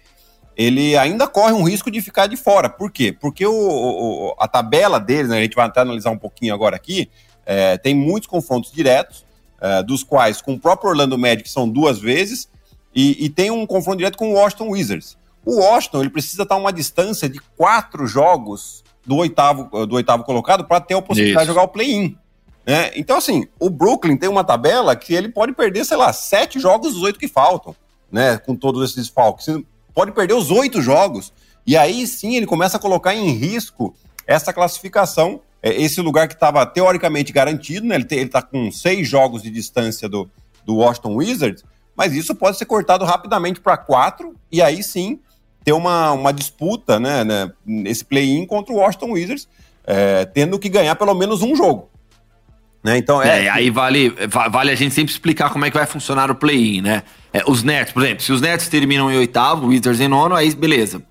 ele 0.57 0.97
ainda 0.97 1.27
corre 1.27 1.53
um 1.53 1.61
risco 1.61 1.91
de 1.91 2.01
ficar 2.01 2.25
de 2.25 2.35
fora. 2.35 2.67
Por 2.67 2.91
quê? 2.91 3.11
Porque 3.11 3.45
o, 3.45 3.53
o 3.53 4.35
a 4.39 4.47
tabela 4.47 4.99
deles, 4.99 5.29
né, 5.29 5.37
a 5.37 5.41
gente 5.43 5.55
vai 5.55 5.67
até 5.67 5.81
analisar 5.81 6.09
um 6.09 6.17
pouquinho 6.17 6.51
agora 6.51 6.75
aqui, 6.75 7.11
é, 7.45 7.77
tem 7.77 7.93
muitos 7.93 8.25
confrontos 8.25 8.71
diretos, 8.71 9.23
é, 9.61 9.83
dos 9.83 10.03
quais 10.03 10.41
com 10.41 10.53
o 10.53 10.59
próprio 10.59 10.89
Orlando 10.89 11.15
Magic 11.15 11.47
são 11.47 11.69
duas 11.69 11.99
vezes, 11.99 12.49
e, 12.95 13.23
e, 13.23 13.29
tem 13.29 13.51
um 13.51 13.67
confronto 13.67 13.99
direto 13.99 14.17
com 14.17 14.31
o 14.31 14.33
Washington 14.33 14.69
Wizards. 14.69 15.15
O 15.45 15.59
Washington 15.59 16.01
ele 16.01 16.09
precisa 16.09 16.41
estar 16.41 16.55
a 16.55 16.57
uma 16.57 16.73
distância 16.73 17.29
de 17.29 17.37
quatro 17.55 18.07
jogos 18.07 18.83
do 19.05 19.17
oitavo, 19.17 19.85
do 19.85 19.95
oitavo 19.95 20.23
colocado 20.23 20.65
para 20.65 20.79
ter 20.79 20.95
a 20.95 21.01
possibilidade 21.01 21.45
Isso. 21.45 21.51
de 21.51 21.55
jogar 21.55 21.63
o 21.63 21.71
play-in. 21.71 22.17
Né? 22.65 22.91
Então, 22.95 23.17
assim, 23.17 23.45
o 23.59 23.69
Brooklyn 23.69 24.15
tem 24.15 24.29
uma 24.29 24.43
tabela 24.43 24.95
que 24.95 25.13
ele 25.13 25.29
pode 25.29 25.53
perder, 25.53 25.83
sei 25.85 25.97
lá, 25.97 26.13
sete 26.13 26.59
jogos 26.59 26.93
dos 26.93 27.03
oito 27.03 27.19
que 27.19 27.27
faltam, 27.27 27.75
né? 28.11 28.37
Com 28.37 28.55
todos 28.55 28.89
esses 28.89 29.09
falcos. 29.09 29.45
Pode 29.93 30.11
perder 30.13 30.33
os 30.33 30.49
oito 30.49 30.81
jogos. 30.81 31.33
E 31.65 31.75
aí 31.75 32.07
sim 32.07 32.35
ele 32.35 32.45
começa 32.45 32.77
a 32.77 32.79
colocar 32.79 33.13
em 33.13 33.31
risco 33.31 33.93
essa 34.25 34.53
classificação, 34.53 35.41
é, 35.61 35.73
esse 35.81 36.01
lugar 36.01 36.27
que 36.27 36.33
estava 36.33 36.65
teoricamente 36.65 37.33
garantido, 37.33 37.85
né? 37.85 37.95
Ele 37.95 38.05
está 38.05 38.41
com 38.41 38.71
seis 38.71 39.07
jogos 39.07 39.43
de 39.43 39.49
distância 39.49 40.07
do, 40.07 40.29
do 40.65 40.75
Washington 40.75 41.15
Wizards, 41.15 41.63
mas 41.95 42.13
isso 42.13 42.33
pode 42.33 42.57
ser 42.57 42.65
cortado 42.65 43.03
rapidamente 43.03 43.59
para 43.59 43.77
quatro, 43.77 44.35
e 44.51 44.61
aí 44.61 44.81
sim 44.81 45.19
ter 45.63 45.73
uma, 45.73 46.11
uma 46.11 46.33
disputa, 46.33 46.99
né, 46.99 47.23
né 47.23 47.51
esse 47.85 48.03
play-in 48.03 48.45
contra 48.45 48.73
o 48.73 48.77
Washington 48.77 49.11
Wizards, 49.11 49.47
é, 49.85 50.25
tendo 50.25 50.59
que 50.59 50.69
ganhar 50.69 50.95
pelo 50.95 51.13
menos 51.13 51.41
um 51.41 51.55
jogo. 51.55 51.89
Né? 52.83 52.97
Então 52.97 53.21
é, 53.21 53.45
é, 53.45 53.49
aí 53.49 53.69
vale, 53.69 54.13
vale 54.51 54.71
a 54.71 54.75
gente 54.75 54.93
sempre 54.93 55.13
explicar 55.13 55.49
como 55.49 55.63
é 55.63 55.71
que 55.71 55.77
vai 55.77 55.85
funcionar 55.85 56.29
o 56.29 56.35
play-in, 56.35 56.81
né? 56.81 57.03
É, 57.31 57.41
os 57.47 57.63
Nets, 57.63 57.93
por 57.93 58.03
exemplo, 58.03 58.23
se 58.23 58.31
os 58.33 58.41
Nets 58.41 58.67
terminam 58.67 59.09
em 59.09 59.17
oitavo, 59.17 59.65
o 59.65 59.69
Wizards 59.69 60.01
em 60.01 60.07
nono, 60.09 60.35
aí 60.35 60.53
beleza. 60.53 61.01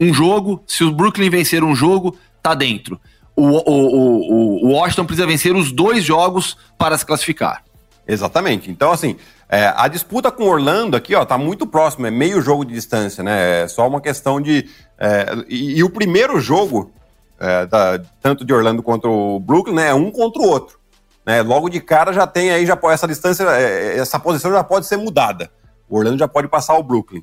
Um 0.00 0.12
jogo, 0.14 0.62
se 0.66 0.84
o 0.84 0.92
Brooklyn 0.92 1.28
vencer 1.28 1.62
um 1.62 1.74
jogo, 1.74 2.16
tá 2.42 2.54
dentro. 2.54 2.98
O, 3.36 3.44
o, 3.44 4.66
o, 4.66 4.66
o 4.66 4.72
Washington 4.72 5.04
precisa 5.04 5.26
vencer 5.26 5.54
os 5.54 5.70
dois 5.70 6.02
jogos 6.02 6.56
para 6.78 6.96
se 6.96 7.04
classificar. 7.04 7.62
Exatamente. 8.06 8.70
Então, 8.70 8.90
assim, 8.90 9.16
é, 9.48 9.72
a 9.74 9.88
disputa 9.88 10.30
com 10.30 10.44
Orlando 10.44 10.96
aqui, 10.96 11.14
ó, 11.14 11.24
tá 11.24 11.38
muito 11.38 11.66
próximo, 11.66 12.06
é 12.06 12.10
meio 12.10 12.42
jogo 12.42 12.66
de 12.66 12.74
distância, 12.74 13.24
né? 13.24 13.62
É 13.62 13.68
só 13.68 13.88
uma 13.88 14.00
questão 14.00 14.40
de. 14.40 14.68
É, 14.98 15.26
e, 15.48 15.78
e, 15.78 15.82
o 15.82 15.88
primeiro 15.88 16.38
jogo, 16.38 16.92
é, 17.40 17.64
da, 17.64 17.98
tanto 18.20 18.44
de 18.44 18.52
Orlando 18.52 18.82
quanto 18.82 19.08
o 19.08 19.40
Brooklyn, 19.40 19.74
né, 19.74 19.88
é 19.88 19.94
um 19.94 20.10
contra 20.10 20.42
o 20.42 20.46
outro. 20.46 20.78
Né? 21.24 21.40
Logo 21.40 21.70
de 21.70 21.80
cara 21.80 22.12
já 22.12 22.26
tem 22.26 22.50
aí, 22.50 22.66
já 22.66 22.78
essa 22.84 23.08
distância, 23.08 23.44
é, 23.44 23.98
essa 23.98 24.18
posição 24.18 24.50
já 24.50 24.62
pode 24.62 24.86
ser 24.86 24.98
mudada. 24.98 25.50
O 25.88 25.96
Orlando 25.96 26.18
já 26.18 26.28
pode 26.28 26.48
passar 26.48 26.76
o 26.76 26.82
Brooklyn. 26.82 27.22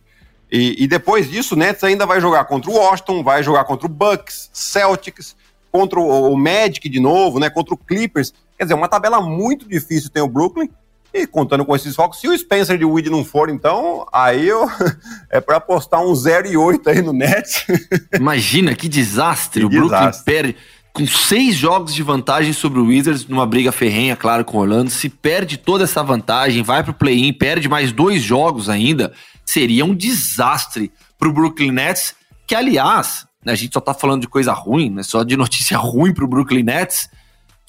E, 0.52 0.84
e 0.84 0.88
depois 0.88 1.30
disso, 1.30 1.54
o 1.54 1.58
Nets 1.58 1.84
ainda 1.84 2.08
vai 2.08 2.20
jogar 2.20 2.46
contra 2.46 2.72
o 2.72 2.76
Washington, 2.76 3.24
vai 3.24 3.44
jogar 3.44 3.66
contra 3.66 3.86
o 3.86 3.90
Bucks, 3.90 4.50
Celtics, 4.52 5.36
contra 5.72 6.00
o, 6.00 6.32
o 6.32 6.38
Magic 6.38 6.88
de 6.88 7.00
novo, 7.00 7.40
né? 7.40 7.52
Contra 7.52 7.74
o 7.74 7.78
Clippers. 7.78 8.34
Quer 8.58 8.64
dizer, 8.64 8.74
uma 8.74 8.88
tabela 8.88 9.22
muito 9.22 9.68
difícil 9.68 10.10
tem 10.10 10.24
o 10.24 10.28
Brooklyn. 10.28 10.70
E 11.18 11.26
contando 11.26 11.64
com 11.64 11.74
esses 11.74 11.96
focos, 11.96 12.20
se 12.20 12.28
o 12.28 12.38
Spencer 12.38 12.78
de 12.78 12.84
Weed 12.84 13.10
não 13.10 13.24
for, 13.24 13.50
então, 13.50 14.06
aí 14.12 14.50
eu, 14.50 14.70
é 15.32 15.40
para 15.40 15.56
apostar 15.56 16.02
um 16.02 16.14
0 16.14 16.46
e 16.46 16.58
8 16.58 16.90
aí 16.90 17.02
no 17.02 17.14
Nets. 17.14 17.66
Imagina 18.14 18.76
que 18.76 18.90
desastre. 18.90 19.62
Que 19.62 19.66
o 19.66 19.70
desastre. 19.70 20.00
Brooklyn 20.00 20.24
perde 20.26 20.56
com 20.92 21.08
seis 21.08 21.56
jogos 21.56 21.96
de 21.96 22.04
vantagem 22.04 22.52
sobre 22.52 22.80
o 22.80 22.88
Wizards, 22.88 23.26
numa 23.28 23.46
briga 23.46 23.72
ferrenha, 23.72 24.14
claro, 24.18 24.44
com 24.44 24.58
o 24.58 24.60
Orlando. 24.60 24.90
Se 24.90 25.08
perde 25.08 25.56
toda 25.56 25.86
essa 25.86 26.04
vantagem, 26.04 26.62
vai 26.64 26.84
pro 26.84 26.94
play-in, 26.94 27.32
perde 27.32 27.70
mais 27.70 27.94
dois 27.94 28.22
jogos 28.22 28.68
ainda, 28.68 29.14
seria 29.46 29.86
um 29.86 29.96
desastre 29.96 30.92
pro 31.18 31.32
Brooklyn 31.32 31.72
Nets, 31.72 32.14
que, 32.46 32.54
aliás, 32.54 33.26
né, 33.46 33.54
a 33.54 33.56
gente 33.56 33.72
só 33.72 33.80
tá 33.80 33.94
falando 33.94 34.22
de 34.22 34.28
coisa 34.28 34.52
ruim, 34.52 34.90
né, 34.90 35.02
só 35.04 35.24
de 35.24 35.36
notícia 35.38 35.78
ruim 35.78 36.14
pro 36.14 36.28
Brooklyn 36.28 36.64
Nets 36.64 37.10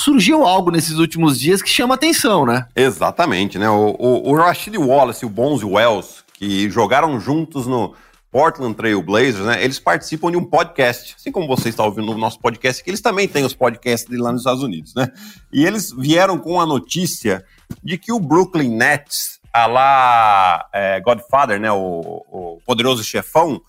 surgiu 0.00 0.44
algo 0.44 0.70
nesses 0.70 0.98
últimos 0.98 1.38
dias 1.38 1.62
que 1.62 1.68
chama 1.68 1.94
atenção, 1.94 2.44
né? 2.44 2.66
Exatamente, 2.74 3.58
né? 3.58 3.68
O, 3.68 3.96
o, 3.98 4.30
o 4.30 4.34
Rashid 4.36 4.76
Wallace 4.76 5.24
e 5.24 5.26
o 5.26 5.30
Bonzi 5.30 5.64
Wells, 5.64 6.24
que 6.34 6.68
jogaram 6.70 7.18
juntos 7.18 7.66
no 7.66 7.94
Portland 8.30 8.74
Trail 8.74 9.02
Blazers, 9.02 9.46
né? 9.46 9.64
Eles 9.64 9.78
participam 9.78 10.30
de 10.30 10.36
um 10.36 10.44
podcast, 10.44 11.16
assim 11.18 11.32
como 11.32 11.46
você 11.46 11.70
está 11.70 11.84
ouvindo 11.84 12.12
no 12.12 12.18
nosso 12.18 12.38
podcast, 12.38 12.84
que 12.84 12.90
eles 12.90 13.00
também 13.00 13.26
têm 13.26 13.44
os 13.44 13.54
podcasts 13.54 14.18
lá 14.18 14.30
nos 14.30 14.42
Estados 14.42 14.62
Unidos, 14.62 14.94
né? 14.94 15.08
E 15.52 15.64
eles 15.64 15.90
vieram 15.90 16.38
com 16.38 16.60
a 16.60 16.66
notícia 16.66 17.44
de 17.82 17.96
que 17.96 18.12
o 18.12 18.20
Brooklyn 18.20 18.76
Nets, 18.76 19.40
a 19.52 19.66
lá 19.66 20.68
é, 20.72 21.00
Godfather, 21.00 21.58
né? 21.58 21.72
O, 21.72 22.22
o 22.30 22.58
poderoso 22.66 23.02
chefão, 23.02 23.60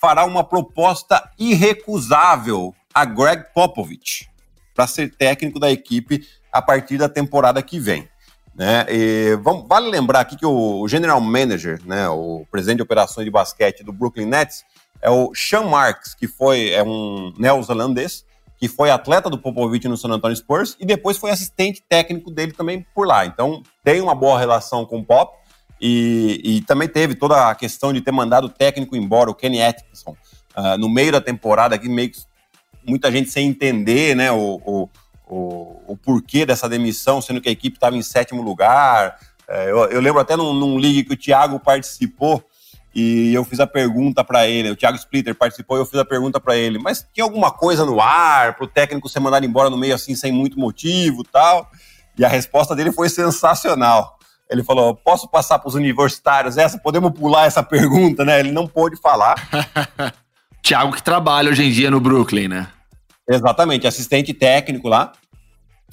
fará 0.00 0.24
uma 0.24 0.42
proposta 0.42 1.30
irrecusável 1.38 2.74
a 2.94 3.04
Greg 3.04 3.44
Popovich 3.54 4.28
para 4.74 4.86
ser 4.86 5.14
técnico 5.14 5.58
da 5.58 5.70
equipe 5.70 6.26
a 6.52 6.60
partir 6.60 6.98
da 6.98 7.08
temporada 7.08 7.62
que 7.62 7.78
vem. 7.78 8.08
Né? 8.54 8.86
E 8.88 9.38
vamos, 9.42 9.66
vale 9.68 9.88
lembrar 9.88 10.20
aqui 10.20 10.36
que 10.36 10.46
o 10.46 10.86
general 10.86 11.20
manager, 11.20 11.80
né, 11.84 12.08
o 12.08 12.46
presidente 12.50 12.76
de 12.76 12.82
operações 12.82 13.24
de 13.24 13.30
basquete 13.30 13.82
do 13.82 13.92
Brooklyn 13.92 14.26
Nets, 14.26 14.64
é 15.02 15.10
o 15.10 15.34
Sean 15.34 15.62
Marks, 15.62 16.14
que 16.14 16.28
foi 16.28 16.70
é 16.70 16.82
um 16.82 17.32
neozelandês, 17.36 18.24
que 18.56 18.68
foi 18.68 18.90
atleta 18.90 19.28
do 19.28 19.38
Popovich 19.38 19.86
no 19.88 19.96
San 19.96 20.08
Antonio 20.08 20.36
Spurs 20.36 20.76
e 20.78 20.86
depois 20.86 21.18
foi 21.18 21.30
assistente 21.30 21.82
técnico 21.88 22.30
dele 22.30 22.52
também 22.52 22.86
por 22.94 23.06
lá. 23.06 23.26
Então 23.26 23.62
tem 23.82 24.00
uma 24.00 24.14
boa 24.14 24.38
relação 24.38 24.86
com 24.86 24.98
o 24.98 25.04
Pop 25.04 25.36
e, 25.80 26.40
e 26.42 26.60
também 26.62 26.88
teve 26.88 27.14
toda 27.14 27.50
a 27.50 27.54
questão 27.54 27.92
de 27.92 28.00
ter 28.00 28.12
mandado 28.12 28.46
o 28.46 28.48
técnico 28.48 28.96
embora, 28.96 29.30
o 29.30 29.34
Kenny 29.34 29.62
Atkinson, 29.62 30.16
uh, 30.56 30.78
no 30.78 30.88
meio 30.88 31.12
da 31.12 31.20
temporada, 31.20 31.76
que 31.76 31.88
meio 31.88 32.10
que 32.10 32.18
muita 32.86 33.10
gente 33.10 33.30
sem 33.30 33.48
entender 33.48 34.14
né, 34.14 34.30
o, 34.32 34.60
o, 34.64 34.88
o, 35.26 35.82
o 35.92 35.96
porquê 35.96 36.44
dessa 36.44 36.68
demissão, 36.68 37.20
sendo 37.20 37.40
que 37.40 37.48
a 37.48 37.52
equipe 37.52 37.76
estava 37.76 37.96
em 37.96 38.02
sétimo 38.02 38.42
lugar. 38.42 39.18
É, 39.48 39.70
eu, 39.70 39.78
eu, 39.86 40.00
lembro 40.00 40.20
até 40.20 40.36
num, 40.36 40.52
num 40.52 40.78
ligue 40.78 41.04
que 41.04 41.14
o 41.14 41.16
Thiago 41.16 41.60
participou 41.60 42.42
e 42.94 43.34
eu 43.34 43.44
fiz 43.44 43.58
a 43.58 43.66
pergunta 43.66 44.22
para 44.22 44.46
ele, 44.46 44.70
o 44.70 44.76
Thiago 44.76 44.96
Splitter 44.96 45.34
participou 45.34 45.76
e 45.76 45.80
eu 45.80 45.86
fiz 45.86 45.98
a 45.98 46.04
pergunta 46.04 46.38
para 46.38 46.56
ele, 46.56 46.78
mas 46.78 47.04
tinha 47.12 47.24
alguma 47.24 47.50
coisa 47.50 47.84
no 47.84 48.00
ar 48.00 48.54
para 48.54 48.64
o 48.64 48.68
técnico 48.68 49.08
ser 49.08 49.18
mandado 49.18 49.44
embora 49.44 49.68
no 49.68 49.76
meio 49.76 49.94
assim, 49.94 50.14
sem 50.14 50.30
muito 50.30 50.58
motivo 50.58 51.24
tal? 51.24 51.68
E 52.16 52.24
a 52.24 52.28
resposta 52.28 52.76
dele 52.76 52.92
foi 52.92 53.08
sensacional. 53.08 54.16
Ele 54.48 54.62
falou: 54.62 54.94
posso 54.94 55.28
passar 55.28 55.58
para 55.58 55.68
os 55.68 55.74
universitários 55.74 56.56
essa? 56.56 56.78
Podemos 56.78 57.10
pular 57.12 57.46
essa 57.46 57.62
pergunta, 57.62 58.24
né? 58.24 58.38
Ele 58.38 58.52
não 58.52 58.66
pôde 58.68 58.96
falar. 58.96 59.34
Thiago 60.64 60.92
que 60.92 61.02
trabalha 61.02 61.50
hoje 61.50 61.62
em 61.62 61.70
dia 61.70 61.90
no 61.90 62.00
Brooklyn, 62.00 62.48
né? 62.48 62.68
Exatamente, 63.28 63.86
assistente 63.86 64.32
técnico 64.32 64.88
lá. 64.88 65.12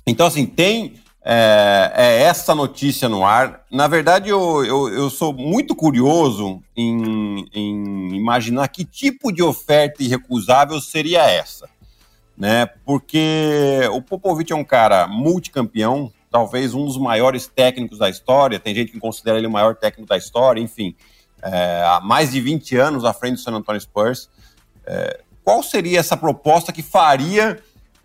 Então, 0.07 0.25
assim, 0.25 0.45
tem 0.45 0.93
é, 1.25 1.91
é 1.93 2.21
essa 2.21 2.55
notícia 2.55 3.09
no 3.09 3.25
ar. 3.25 3.65
Na 3.69 3.89
verdade, 3.89 4.29
eu, 4.29 4.63
eu, 4.63 4.87
eu 4.87 5.09
sou 5.09 5.33
muito 5.33 5.75
curioso 5.75 6.63
em, 6.73 7.45
em, 7.53 8.15
imaginar 8.15 8.69
que 8.69 8.85
tipo 8.85 9.29
de 9.29 9.43
oferta 9.43 10.01
irrecusável 10.01 10.79
seria 10.79 11.29
essa. 11.29 11.69
Né? 12.37 12.65
Porque 12.85 13.81
o 13.91 14.01
Popovich 14.01 14.53
é 14.53 14.55
um 14.55 14.63
cara 14.63 15.05
multicampeão, 15.05 16.09
talvez 16.29 16.73
um 16.73 16.85
dos 16.85 16.97
maiores 16.97 17.45
técnicos 17.45 17.99
da 17.99 18.09
história. 18.09 18.57
Tem 18.57 18.73
gente 18.73 18.93
que 18.93 18.99
considera 19.01 19.37
ele 19.37 19.47
o 19.47 19.51
maior 19.51 19.75
técnico 19.75 20.07
da 20.07 20.17
história, 20.17 20.61
enfim. 20.61 20.95
É, 21.43 21.83
há 21.85 21.99
mais 21.99 22.31
de 22.31 22.39
20 22.39 22.77
anos 22.77 23.03
à 23.03 23.11
frente 23.11 23.33
do 23.33 23.41
San 23.41 23.51
Antonio 23.51 23.81
Spurs. 23.81 24.29
É, 24.85 25.21
qual 25.43 25.63
seria 25.63 25.99
essa 25.99 26.15
proposta 26.15 26.71
que 26.71 26.81
faria 26.81 27.59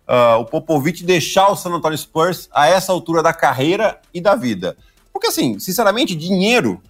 uh, 0.07 0.39
o 0.39 0.45
Popovich 0.45 1.03
deixar 1.03 1.49
o 1.49 1.55
San 1.55 1.71
Antonio 1.71 1.97
Spurs 1.97 2.49
a 2.51 2.67
essa 2.67 2.91
altura 2.91 3.21
da 3.21 3.33
carreira 3.33 3.99
e 4.13 4.19
da 4.19 4.35
vida? 4.35 4.75
Porque, 5.11 5.27
assim, 5.27 5.59
sinceramente, 5.59 6.15
dinheiro, 6.15 6.81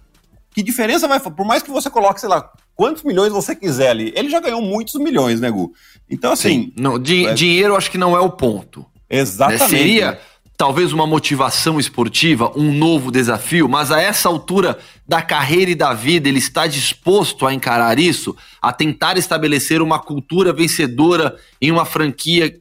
que 0.50 0.62
diferença 0.62 1.08
vai 1.08 1.20
Por 1.20 1.46
mais 1.46 1.62
que 1.62 1.70
você 1.70 1.88
coloque, 1.88 2.20
sei 2.20 2.28
lá, 2.28 2.50
quantos 2.74 3.02
milhões 3.02 3.32
você 3.32 3.54
quiser 3.54 3.90
ali, 3.90 4.12
ele 4.14 4.28
já 4.30 4.40
ganhou 4.40 4.60
muitos 4.60 4.94
milhões, 4.94 5.40
né, 5.40 5.50
Gu? 5.50 5.72
Então, 6.10 6.32
assim. 6.32 6.48
Sim. 6.48 6.72
Não, 6.76 6.98
di 6.98 7.26
é... 7.26 7.34
Dinheiro 7.34 7.76
acho 7.76 7.90
que 7.90 7.98
não 7.98 8.16
é 8.16 8.20
o 8.20 8.30
ponto. 8.30 8.84
Exatamente. 9.08 9.62
Né? 9.62 9.68
Seria 9.68 10.20
talvez 10.58 10.92
uma 10.92 11.06
motivação 11.06 11.78
esportiva, 11.78 12.52
um 12.56 12.72
novo 12.72 13.12
desafio, 13.12 13.68
mas 13.68 13.92
a 13.92 14.02
essa 14.02 14.28
altura 14.28 14.76
da 15.06 15.22
carreira 15.22 15.70
e 15.70 15.74
da 15.76 15.94
vida, 15.94 16.28
ele 16.28 16.40
está 16.40 16.66
disposto 16.66 17.46
a 17.46 17.54
encarar 17.54 17.96
isso, 17.96 18.36
a 18.60 18.72
tentar 18.72 19.16
estabelecer 19.16 19.80
uma 19.80 20.00
cultura 20.00 20.52
vencedora 20.52 21.36
em 21.62 21.70
uma 21.70 21.84
franquia 21.84 22.58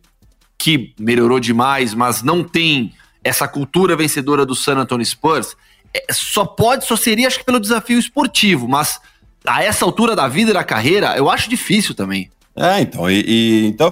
que 0.59 0.93
melhorou 0.99 1.39
demais, 1.39 1.95
mas 1.95 2.21
não 2.21 2.43
tem 2.43 2.93
essa 3.23 3.47
cultura 3.47 3.95
vencedora 3.95 4.45
do 4.45 4.53
San 4.53 4.77
Antonio 4.77 5.05
Spurs. 5.05 5.57
É, 5.91 6.13
só 6.13 6.45
pode, 6.45 6.85
só 6.85 6.95
seria, 6.95 7.27
acho 7.27 7.39
que 7.39 7.45
pelo 7.45 7.59
desafio 7.59 7.97
esportivo, 7.97 8.67
mas 8.67 8.99
a 9.43 9.63
essa 9.63 9.83
altura 9.83 10.15
da 10.15 10.27
vida 10.27 10.51
e 10.51 10.53
da 10.53 10.63
carreira, 10.63 11.17
eu 11.17 11.31
acho 11.31 11.49
difícil 11.49 11.95
também. 11.95 12.29
É, 12.55 12.79
então, 12.79 13.09
e, 13.09 13.23
e 13.27 13.67
então 13.67 13.91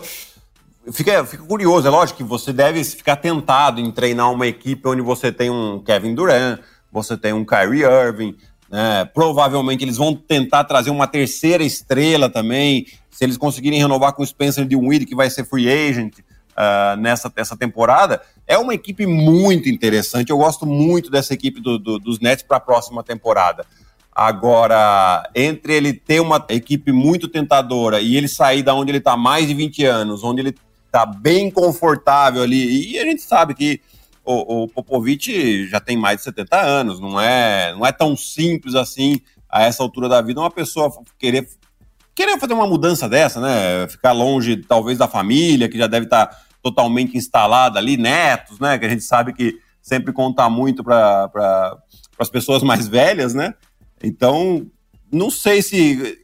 Fica, 0.92 1.25
fica 1.25 1.44
curioso, 1.44 1.88
é 1.88 1.89
lógico 1.89 2.18
que 2.18 2.24
você 2.24 2.54
deve 2.54 2.84
ficar 2.84 3.15
tentado 3.15 3.82
em 3.82 3.92
treinar 3.92 4.32
uma 4.32 4.46
equipe 4.46 4.88
onde 4.88 5.01
você 5.01 5.32
tem 5.32 5.50
um 5.50 5.80
Kevin 5.80 6.13
Durant, 6.13 6.60
você 6.92 7.18
tem 7.18 7.34
um 7.34 7.44
Kyrie 7.44 7.84
Irving, 7.84 8.38
né? 8.70 9.04
provavelmente 9.06 9.84
eles 9.84 9.98
vão 9.98 10.15
tentar 10.15 10.63
trazer 10.65 10.92
uma 10.92 11.08
terceira 11.08 11.63
estrela 11.63 12.30
também, 12.30 12.86
se 13.10 13.24
eles 13.24 13.36
conseguirem 13.36 13.80
renovar 13.80 14.13
com 14.13 14.22
o 14.22 14.27
Spencer 14.27 14.65
Dinwiddie, 14.65 15.08
que 15.08 15.15
vai 15.15 15.30
ser 15.30 15.44
free 15.46 15.68
agent 15.68 16.20
uh, 16.20 16.96
nessa, 17.00 17.34
nessa 17.36 17.58
temporada, 17.58 18.22
é 18.46 18.58
uma 18.58 18.74
equipe 18.74 19.08
muito 19.08 19.68
interessante, 19.68 20.30
eu 20.30 20.38
gosto 20.38 20.68
muito 20.68 21.10
dessa 21.10 21.34
equipe 21.34 21.60
do, 21.60 21.80
do, 21.80 21.98
dos 21.98 22.20
Nets 22.20 22.44
para 22.44 22.58
a 22.58 22.62
próxima 22.62 23.04
temporada. 23.04 23.65
Agora, 24.13 25.30
entre 25.36 25.74
ele 25.74 25.92
ter 25.92 26.22
uma 26.22 26.46
equipe 26.50 26.92
muito 26.92 27.27
tentadora 27.27 28.00
e 28.00 28.15
ele 28.15 28.30
sair 28.30 28.63
da 28.63 28.74
onde 28.74 28.92
ele 28.92 29.00
está 29.00 29.18
mais 29.18 29.48
de 29.48 29.54
20 29.54 29.84
anos, 29.84 30.24
onde 30.24 30.39
ele 30.39 30.56
tá 30.96 31.06
bem 31.06 31.52
confortável 31.52 32.42
ali. 32.42 32.94
E 32.94 32.98
a 32.98 33.04
gente 33.04 33.22
sabe 33.22 33.54
que 33.54 33.82
o, 34.24 34.64
o 34.64 34.68
Popovich 34.70 35.68
já 35.68 35.78
tem 35.78 35.98
mais 35.98 36.20
de 36.20 36.24
70 36.24 36.58
anos, 36.58 37.02
não 37.02 37.20
é, 37.20 37.74
não 37.74 37.86
é 37.86 37.92
tão 37.92 38.16
simples 38.16 38.75
assim, 38.75 39.20
a 39.50 39.64
essa 39.64 39.84
altura 39.84 40.08
da 40.08 40.22
vida, 40.22 40.40
uma 40.40 40.50
pessoa 40.50 40.90
querer, 41.20 41.50
querer 42.16 42.40
fazer 42.40 42.54
uma 42.54 42.66
mudança 42.66 43.10
dessa, 43.10 43.42
né? 43.42 43.90
Ficar 43.90 44.14
longe, 44.14 44.56
talvez, 44.56 44.98
da 44.98 45.06
família, 45.06 45.68
que 45.68 45.78
já 45.78 45.86
deve 45.86 46.06
estar 46.06 46.30
totalmente 46.64 47.18
instalada 47.18 47.78
ali, 47.78 47.98
netos, 47.98 48.58
né? 48.58 48.80
Que 48.80 48.86
a 48.86 48.90
gente 48.90 49.04
sabe 49.04 49.34
que 49.34 49.60
sempre 49.82 50.14
conta 50.14 50.50
muito 50.50 50.82
para 50.82 51.28
pra, 51.28 51.78
as 52.18 52.30
pessoas 52.30 52.64
mais 52.64 52.88
velhas, 52.88 53.34
né? 53.34 53.54
Então, 54.02 54.66
não 55.12 55.30
sei 55.30 55.62
se 55.62 56.18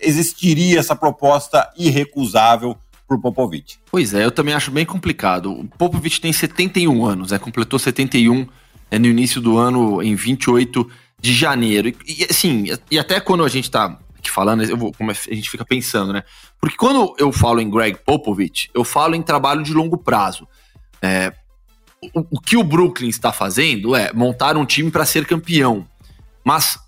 existiria 0.00 0.80
essa 0.80 0.96
proposta 0.96 1.72
irrecusável 1.76 2.76
para 3.06 3.16
o 3.16 3.20
Popovich. 3.20 3.78
Pois 3.90 4.12
é, 4.14 4.24
eu 4.24 4.30
também 4.30 4.54
acho 4.54 4.70
bem 4.70 4.84
complicado. 4.84 5.52
O 5.52 5.68
Popovich 5.78 6.20
tem 6.20 6.32
71 6.32 7.04
anos, 7.04 7.30
né? 7.30 7.38
completou 7.38 7.78
71 7.78 8.46
é, 8.90 8.98
no 8.98 9.06
início 9.06 9.40
do 9.40 9.56
ano, 9.56 10.02
em 10.02 10.14
28 10.14 10.88
de 11.20 11.32
janeiro. 11.32 11.92
E, 12.06 12.26
assim, 12.28 12.66
e 12.90 12.98
até 12.98 13.20
quando 13.20 13.44
a 13.44 13.48
gente 13.48 13.64
está 13.64 13.98
aqui 14.18 14.30
falando, 14.30 14.64
eu 14.64 14.76
vou, 14.76 14.92
como 14.92 15.10
a 15.10 15.14
gente 15.14 15.48
fica 15.48 15.64
pensando, 15.64 16.12
né? 16.12 16.24
Porque 16.60 16.76
quando 16.76 17.14
eu 17.18 17.30
falo 17.32 17.60
em 17.60 17.70
Greg 17.70 17.98
Popovich, 18.04 18.70
eu 18.74 18.82
falo 18.82 19.14
em 19.14 19.22
trabalho 19.22 19.62
de 19.62 19.72
longo 19.72 19.96
prazo. 19.96 20.48
É, 21.00 21.32
o, 22.14 22.36
o 22.36 22.40
que 22.40 22.56
o 22.56 22.64
Brooklyn 22.64 23.08
está 23.08 23.32
fazendo 23.32 23.94
é 23.94 24.12
montar 24.12 24.56
um 24.56 24.64
time 24.64 24.90
para 24.90 25.06
ser 25.06 25.26
campeão. 25.26 25.86
Mas 26.44 26.78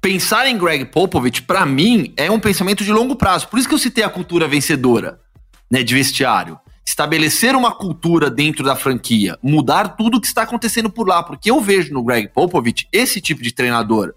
pensar 0.00 0.46
em 0.46 0.56
Greg 0.56 0.84
Popovich, 0.86 1.42
para 1.42 1.66
mim, 1.66 2.12
é 2.16 2.30
um 2.30 2.38
pensamento 2.38 2.84
de 2.84 2.92
longo 2.92 3.16
prazo. 3.16 3.48
Por 3.48 3.58
isso 3.58 3.68
que 3.68 3.74
eu 3.74 3.78
citei 3.78 4.04
a 4.04 4.08
cultura 4.08 4.46
vencedora 4.46 5.25
né, 5.70 5.82
de 5.82 5.94
vestiário. 5.94 6.58
Estabelecer 6.84 7.56
uma 7.56 7.72
cultura 7.74 8.30
dentro 8.30 8.64
da 8.64 8.76
franquia, 8.76 9.36
mudar 9.42 9.96
tudo 9.96 10.18
o 10.18 10.20
que 10.20 10.26
está 10.26 10.42
acontecendo 10.42 10.88
por 10.88 11.08
lá, 11.08 11.22
porque 11.22 11.50
eu 11.50 11.60
vejo 11.60 11.92
no 11.92 12.02
Greg 12.02 12.28
Popovich 12.28 12.86
esse 12.92 13.20
tipo 13.20 13.42
de 13.42 13.52
treinador. 13.52 14.14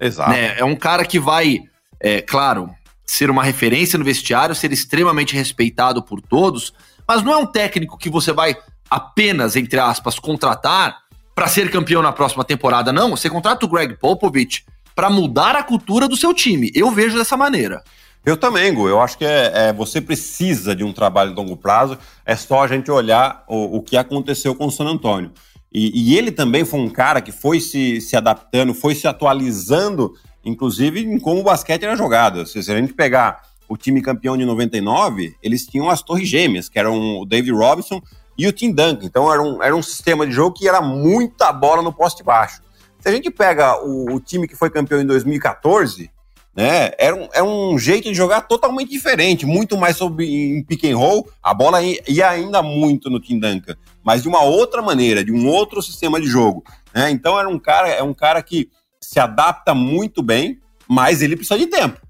Exato. 0.00 0.30
Né, 0.30 0.58
é 0.58 0.64
um 0.64 0.76
cara 0.76 1.04
que 1.04 1.18
vai, 1.18 1.60
é, 2.00 2.20
claro, 2.20 2.70
ser 3.06 3.30
uma 3.30 3.42
referência 3.42 3.98
no 3.98 4.04
vestiário, 4.04 4.54
ser 4.54 4.72
extremamente 4.72 5.34
respeitado 5.34 6.02
por 6.02 6.20
todos, 6.20 6.74
mas 7.06 7.22
não 7.22 7.32
é 7.32 7.36
um 7.36 7.46
técnico 7.46 7.96
que 7.96 8.10
você 8.10 8.32
vai 8.32 8.56
apenas, 8.90 9.56
entre 9.56 9.78
aspas, 9.78 10.18
contratar 10.18 10.98
para 11.34 11.46
ser 11.46 11.70
campeão 11.70 12.02
na 12.02 12.12
próxima 12.12 12.44
temporada. 12.44 12.92
Não, 12.92 13.10
você 13.10 13.30
contrata 13.30 13.64
o 13.64 13.68
Greg 13.68 13.96
Popovich 13.96 14.64
para 14.94 15.08
mudar 15.08 15.54
a 15.54 15.62
cultura 15.62 16.08
do 16.08 16.16
seu 16.16 16.34
time. 16.34 16.70
Eu 16.74 16.90
vejo 16.90 17.16
dessa 17.16 17.36
maneira. 17.36 17.82
Eu 18.24 18.36
também, 18.36 18.72
Gu. 18.72 18.88
Eu 18.88 19.00
acho 19.00 19.16
que 19.16 19.24
é, 19.24 19.68
é, 19.68 19.72
você 19.72 20.00
precisa 20.00 20.74
de 20.74 20.84
um 20.84 20.92
trabalho 20.92 21.30
de 21.30 21.36
longo 21.36 21.56
prazo. 21.56 21.98
É 22.26 22.36
só 22.36 22.62
a 22.62 22.68
gente 22.68 22.90
olhar 22.90 23.44
o, 23.48 23.76
o 23.78 23.82
que 23.82 23.96
aconteceu 23.96 24.54
com 24.54 24.66
o 24.66 24.70
San 24.70 24.84
Antônio. 24.84 25.32
E, 25.72 26.12
e, 26.12 26.16
ele 26.16 26.30
também 26.30 26.64
foi 26.64 26.80
um 26.80 26.88
cara 26.88 27.20
que 27.20 27.30
foi 27.30 27.60
se, 27.60 28.00
se 28.00 28.16
adaptando, 28.16 28.72
foi 28.72 28.94
se 28.94 29.06
atualizando, 29.06 30.14
inclusive 30.44 31.00
em 31.00 31.18
como 31.18 31.40
o 31.40 31.44
basquete 31.44 31.84
era 31.84 31.94
jogado. 31.94 32.46
Se, 32.46 32.62
se 32.62 32.72
a 32.72 32.76
gente 32.76 32.94
pegar 32.94 33.42
o 33.68 33.76
time 33.76 34.00
campeão 34.00 34.36
de 34.36 34.46
99, 34.46 35.36
eles 35.42 35.66
tinham 35.66 35.90
as 35.90 36.02
torres 36.02 36.26
gêmeas, 36.26 36.68
que 36.68 36.78
eram 36.78 37.20
o 37.20 37.26
David 37.26 37.52
Robinson 37.52 38.00
e 38.36 38.46
o 38.46 38.52
Tim 38.52 38.72
Duncan. 38.72 39.04
Então 39.04 39.30
era 39.32 39.42
um, 39.42 39.62
era 39.62 39.76
um 39.76 39.82
sistema 39.82 40.26
de 40.26 40.32
jogo 40.32 40.56
que 40.56 40.66
era 40.66 40.80
muita 40.80 41.52
bola 41.52 41.82
no 41.82 41.92
poste 41.92 42.22
baixo. 42.22 42.62
Se 42.98 43.08
a 43.08 43.12
gente 43.12 43.30
pega 43.30 43.78
o, 43.84 44.14
o 44.14 44.20
time 44.20 44.48
que 44.48 44.56
foi 44.56 44.70
campeão 44.70 45.00
em 45.00 45.06
2014, 45.06 46.10
né? 46.58 46.90
Era 46.98 47.14
um, 47.14 47.28
era 47.32 47.44
um 47.44 47.78
jeito 47.78 48.08
de 48.08 48.14
jogar 48.14 48.40
totalmente 48.40 48.90
diferente, 48.90 49.46
muito 49.46 49.76
mais 49.76 49.96
sobre 49.96 50.26
em 50.26 50.60
pick 50.64 50.86
and 50.86 50.96
roll, 50.96 51.30
a 51.40 51.54
bola 51.54 51.78
ia 51.80 52.28
ainda 52.28 52.60
muito 52.60 53.08
no 53.08 53.20
Tim 53.20 53.38
Duncan, 53.38 53.76
mas 54.02 54.22
de 54.22 54.28
uma 54.28 54.42
outra 54.42 54.82
maneira, 54.82 55.24
de 55.24 55.30
um 55.30 55.46
outro 55.46 55.80
sistema 55.80 56.20
de 56.20 56.26
jogo. 56.26 56.64
Né? 56.92 57.12
Então 57.12 57.38
era 57.38 57.48
um 57.48 57.60
cara, 57.60 57.90
é 57.90 58.02
um 58.02 58.12
cara 58.12 58.42
que 58.42 58.68
se 59.00 59.20
adapta 59.20 59.72
muito 59.72 60.20
bem, 60.20 60.58
mas 60.88 61.22
ele 61.22 61.36
precisa 61.36 61.56
de 61.56 61.68
tempo. 61.68 62.00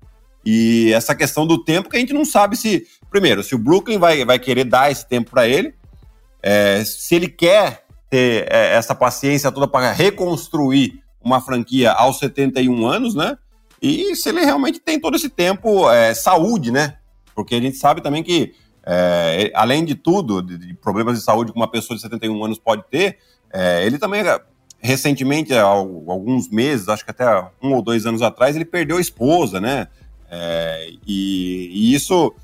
E 0.43 0.95
essa 0.95 1.15
questão 1.15 1.47
do 1.47 1.63
tempo 1.63 1.91
que 1.91 1.99
a 1.99 2.01
gente 2.01 2.15
não 2.15 2.25
sabe 2.25 2.57
se, 2.57 2.87
primeiro, 3.11 3.43
se 3.43 3.55
o 3.55 3.59
Brooklyn 3.59 3.99
vai, 3.99 4.25
vai 4.25 4.39
querer 4.39 4.65
dar 4.65 4.91
esse 4.91 5.07
tempo 5.07 5.31
para 5.31 5.47
ele, 5.47 5.75
é, 6.43 6.83
se 6.87 7.15
ele 7.15 7.29
quer 7.29 7.85
ter 8.09 8.51
é, 8.51 8.75
essa 8.77 8.95
paciência 8.95 9.53
toda 9.53 9.69
para 9.69 9.93
reconstruir 9.93 11.03
uma 11.23 11.39
franquia 11.39 11.93
aos 11.93 12.19
71 12.19 12.87
anos, 12.87 13.15
né? 13.15 13.37
E 13.81 14.14
se 14.17 14.29
ele 14.29 14.45
realmente 14.45 14.81
tem 14.81 14.99
todo 14.99 15.17
esse 15.17 15.29
tempo, 15.29 15.91
é, 15.91 16.14
saúde, 16.14 16.71
né? 16.71 16.97
Porque 17.35 17.55
a 17.55 17.61
gente 17.61 17.77
sabe 17.77 18.01
também 18.01 18.23
que, 18.23 18.55
é, 18.85 19.51
além 19.55 19.85
de 19.85 19.95
tudo, 19.95 20.43
de, 20.43 20.59
de, 20.59 20.75
problemas 20.75 21.19
de 21.19 21.25
saúde 21.25 21.53
que 21.53 21.59
uma 21.59 21.71
pessoa 21.71 21.97
de 21.97 22.03
71 22.03 22.45
anos 22.45 22.59
pode 22.59 22.83
ter, 22.91 23.19
é, 23.53 23.87
ele 23.87 23.99
também, 23.99 24.23
recentemente, 24.81 25.55
há 25.55 25.62
alguns 25.62 26.49
meses, 26.49 26.88
acho 26.88 27.05
que 27.05 27.11
até 27.11 27.25
um 27.62 27.75
ou 27.75 27.83
dois 27.83 28.07
anos 28.07 28.23
atrás, 28.23 28.57
ele 28.57 28.64
perdeu 28.64 28.97
a 28.97 29.01
esposa, 29.01 29.61
né? 29.61 29.87
É, 30.31 30.91
e, 31.07 31.71
e, 31.73 31.95
isso. 31.95 32.35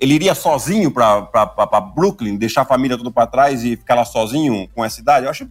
Ele 0.00 0.14
iria 0.14 0.34
sozinho 0.34 0.92
para 0.92 1.80
Brooklyn, 1.94 2.36
deixar 2.36 2.62
a 2.62 2.64
família 2.64 2.96
tudo 2.96 3.10
para 3.10 3.26
trás 3.26 3.64
e 3.64 3.76
ficar 3.76 3.96
lá 3.96 4.04
sozinho 4.04 4.68
com 4.72 4.84
essa 4.84 5.00
idade? 5.00 5.26
Eu 5.26 5.30
acho 5.30 5.48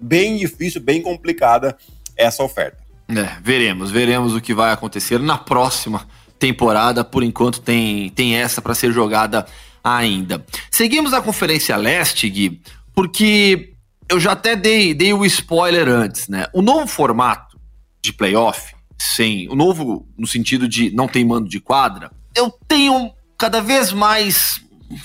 bem 0.00 0.38
difícil, 0.38 0.80
bem 0.80 1.02
complicada 1.02 1.76
essa 2.16 2.42
oferta. 2.42 2.85
É, 3.08 3.36
veremos, 3.42 3.90
veremos 3.90 4.34
o 4.34 4.40
que 4.40 4.52
vai 4.52 4.72
acontecer 4.72 5.20
na 5.20 5.38
próxima 5.38 6.06
temporada. 6.38 7.04
Por 7.04 7.22
enquanto 7.22 7.60
tem, 7.60 8.08
tem 8.10 8.34
essa 8.34 8.60
para 8.60 8.74
ser 8.74 8.92
jogada 8.92 9.46
ainda. 9.82 10.44
Seguimos 10.70 11.12
a 11.12 11.22
Conferência 11.22 11.76
Leste, 11.76 12.28
Gui, 12.28 12.60
porque 12.94 13.72
eu 14.08 14.18
já 14.18 14.32
até 14.32 14.56
dei, 14.56 14.92
dei 14.92 15.12
o 15.12 15.24
spoiler 15.24 15.88
antes, 15.88 16.28
né? 16.28 16.46
O 16.52 16.62
novo 16.62 16.86
formato 16.86 17.58
de 18.02 18.12
playoff, 18.12 18.74
sem 18.98 19.48
o 19.48 19.54
novo 19.54 20.08
no 20.18 20.26
sentido 20.26 20.68
de 20.68 20.90
não 20.90 21.06
tem 21.06 21.24
mando 21.24 21.48
de 21.48 21.60
quadra, 21.60 22.10
eu 22.34 22.52
tenho 22.66 23.12
cada 23.38 23.60
vez 23.60 23.92
mais 23.92 24.60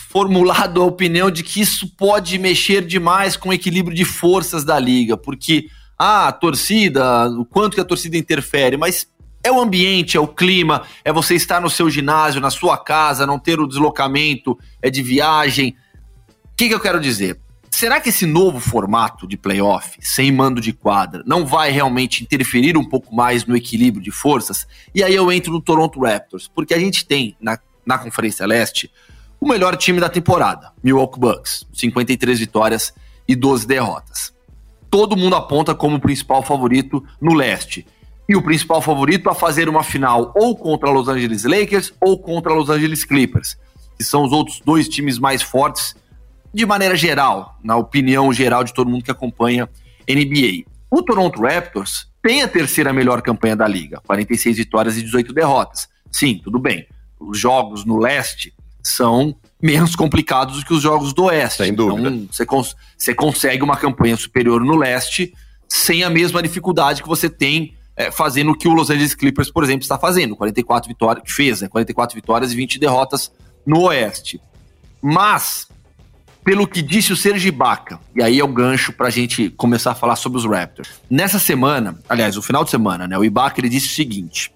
formulado 0.10 0.82
a 0.82 0.86
opinião 0.86 1.32
de 1.32 1.44
que 1.44 1.60
isso 1.60 1.88
pode 1.96 2.38
mexer 2.38 2.86
demais 2.86 3.36
com 3.36 3.50
o 3.50 3.54
equilíbrio 3.54 3.96
de 3.96 4.06
forças 4.06 4.64
da 4.64 4.78
liga, 4.78 5.18
porque 5.18 5.68
ah, 6.04 6.30
a 6.30 6.32
torcida, 6.32 7.30
o 7.30 7.46
quanto 7.46 7.76
que 7.76 7.80
a 7.80 7.86
torcida 7.86 8.18
interfere, 8.18 8.76
mas 8.76 9.08
é 9.44 9.52
o 9.52 9.62
ambiente, 9.62 10.18
é 10.18 10.20
o 10.20 10.28
clima, 10.28 10.82
é 11.06 11.14
você 11.14 11.36
estar 11.36 11.62
no 11.62 11.70
seu 11.70 11.92
ginásio, 11.92 12.42
na 12.42 12.50
sua 12.50 12.76
casa, 12.76 13.28
não 13.28 13.38
ter 13.38 13.60
o 13.60 13.68
deslocamento, 13.68 14.58
é 14.82 14.90
de 14.90 15.04
viagem. 15.04 15.76
O 16.28 16.56
que, 16.58 16.70
que 16.70 16.74
eu 16.74 16.80
quero 16.80 17.00
dizer? 17.00 17.40
Será 17.70 18.02
que 18.02 18.10
esse 18.10 18.26
novo 18.26 18.60
formato 18.60 19.28
de 19.28 19.38
playoff, 19.38 19.96
sem 20.02 20.32
mando 20.32 20.60
de 20.60 20.74
quadra, 20.74 21.22
não 21.24 21.46
vai 21.46 21.70
realmente 21.70 22.24
interferir 22.24 22.76
um 22.76 22.84
pouco 22.84 23.14
mais 23.14 23.46
no 23.46 23.56
equilíbrio 23.56 24.04
de 24.04 24.10
forças? 24.10 24.66
E 24.96 25.04
aí 25.04 25.14
eu 25.14 25.32
entro 25.32 25.54
no 25.54 25.62
Toronto 25.62 26.02
Raptors, 26.02 26.48
porque 26.48 26.74
a 26.74 26.80
gente 26.80 27.06
tem 27.06 27.38
na, 27.40 27.60
na 27.86 28.00
Conferência 28.00 28.48
Leste 28.48 28.92
o 29.40 29.48
melhor 29.48 29.78
time 29.78 30.00
da 30.00 30.10
temporada, 30.10 30.72
Milwaukee 30.84 31.20
Bucks, 31.20 31.64
53 31.72 32.40
vitórias 32.40 32.92
e 33.28 33.36
12 33.36 33.68
derrotas 33.68 34.32
todo 34.92 35.16
mundo 35.16 35.38
aponta 35.38 35.74
como 35.74 35.96
o 35.96 36.00
principal 36.02 36.44
favorito 36.44 37.04
no 37.20 37.34
leste. 37.34 37.88
E 38.28 38.36
o 38.36 38.42
principal 38.42 38.82
favorito 38.82 39.30
a 39.30 39.34
fazer 39.34 39.70
uma 39.70 39.84
final 39.84 40.34
ou 40.36 40.56
contra 40.56 40.92
Los 40.92 41.08
Angeles 41.08 41.46
Lakers 41.46 41.94
ou 42.00 42.20
contra 42.20 42.54
Los 42.54 42.70
Angeles 42.70 43.06
Clippers, 43.06 43.58
que 43.98 44.04
são 44.04 44.24
os 44.24 44.34
outros 44.34 44.62
dois 44.64 44.88
times 44.88 45.18
mais 45.18 45.42
fortes 45.42 45.96
de 46.54 46.66
maneira 46.66 46.96
geral, 46.96 47.58
na 47.64 47.78
opinião 47.78 48.32
geral 48.34 48.64
de 48.64 48.74
todo 48.74 48.90
mundo 48.90 49.04
que 49.04 49.12
acompanha 49.12 49.70
NBA. 50.08 50.66
O 50.90 51.02
Toronto 51.02 51.42
Raptors 51.42 52.10
tem 52.22 52.42
a 52.42 52.48
terceira 52.48 52.92
melhor 52.92 53.22
campanha 53.22 53.56
da 53.56 53.68
liga, 53.68 54.02
46 54.06 54.58
vitórias 54.58 54.98
e 54.98 55.02
18 55.02 55.34
derrotas. 55.34 55.88
Sim, 56.12 56.40
tudo 56.44 56.60
bem. 56.60 56.86
Os 57.18 57.40
jogos 57.40 57.86
no 57.86 57.98
leste 57.98 58.54
são 58.84 59.36
menos 59.62 59.96
complicados 59.96 60.60
do 60.60 60.66
que 60.66 60.74
os 60.74 60.82
jogos 60.82 61.14
do 61.14 61.26
Oeste. 61.26 61.64
Sem 61.64 61.74
dúvida. 61.74 62.10
Então, 62.10 62.28
você, 62.32 62.46
cons 62.46 62.76
você 62.98 63.14
consegue 63.14 63.64
uma 63.64 63.78
campanha 63.78 64.18
superior 64.18 64.64
no 64.64 64.76
Leste 64.76 65.34
sem 65.68 66.04
a 66.04 66.10
mesma 66.10 66.42
dificuldade 66.42 67.02
que 67.02 67.08
você 67.08 67.30
tem 67.30 67.76
é, 67.96 68.10
fazendo 68.10 68.52
o 68.52 68.58
que 68.58 68.68
o 68.68 68.74
Los 68.74 68.90
Angeles 68.90 69.14
Clippers, 69.14 69.52
por 69.52 69.64
exemplo, 69.64 69.84
está 69.84 69.98
fazendo. 69.98 70.36
44 70.36 70.88
vitórias, 70.88 71.24
que 71.24 71.32
fez, 71.32 71.62
né? 71.62 71.68
44 71.68 72.16
vitórias 72.16 72.52
e 72.52 72.56
20 72.56 72.80
derrotas 72.80 73.32
no 73.66 73.82
Oeste. 73.84 74.42
Mas, 75.02 75.68
pelo 76.44 76.68
que 76.68 76.82
disse 76.82 77.14
o 77.14 77.16
Serge 77.16 77.48
Ibaka, 77.48 78.00
e 78.16 78.24
aí 78.24 78.40
é 78.40 78.44
o 78.44 78.48
gancho 78.48 78.92
para 78.94 79.08
a 79.08 79.12
gente 79.12 79.50
começar 79.52 79.92
a 79.92 79.96
falar 79.96 80.16
sobre 80.16 80.40
os 80.40 80.46
Raptors. 80.46 80.90
Nessa 81.10 81.40
semana, 81.40 82.00
aliás, 82.10 82.38
o 82.38 82.42
final 82.42 82.64
de 82.64 82.72
semana, 82.72 83.08
né? 83.08 83.18
O 83.18 83.24
Ibaka 83.24 83.60
ele 83.62 83.70
disse 83.70 83.88
o 83.88 83.92
seguinte, 83.92 84.52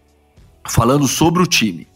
falando 0.68 1.08
sobre 1.08 1.42
o 1.42 1.48
time. 1.48 1.88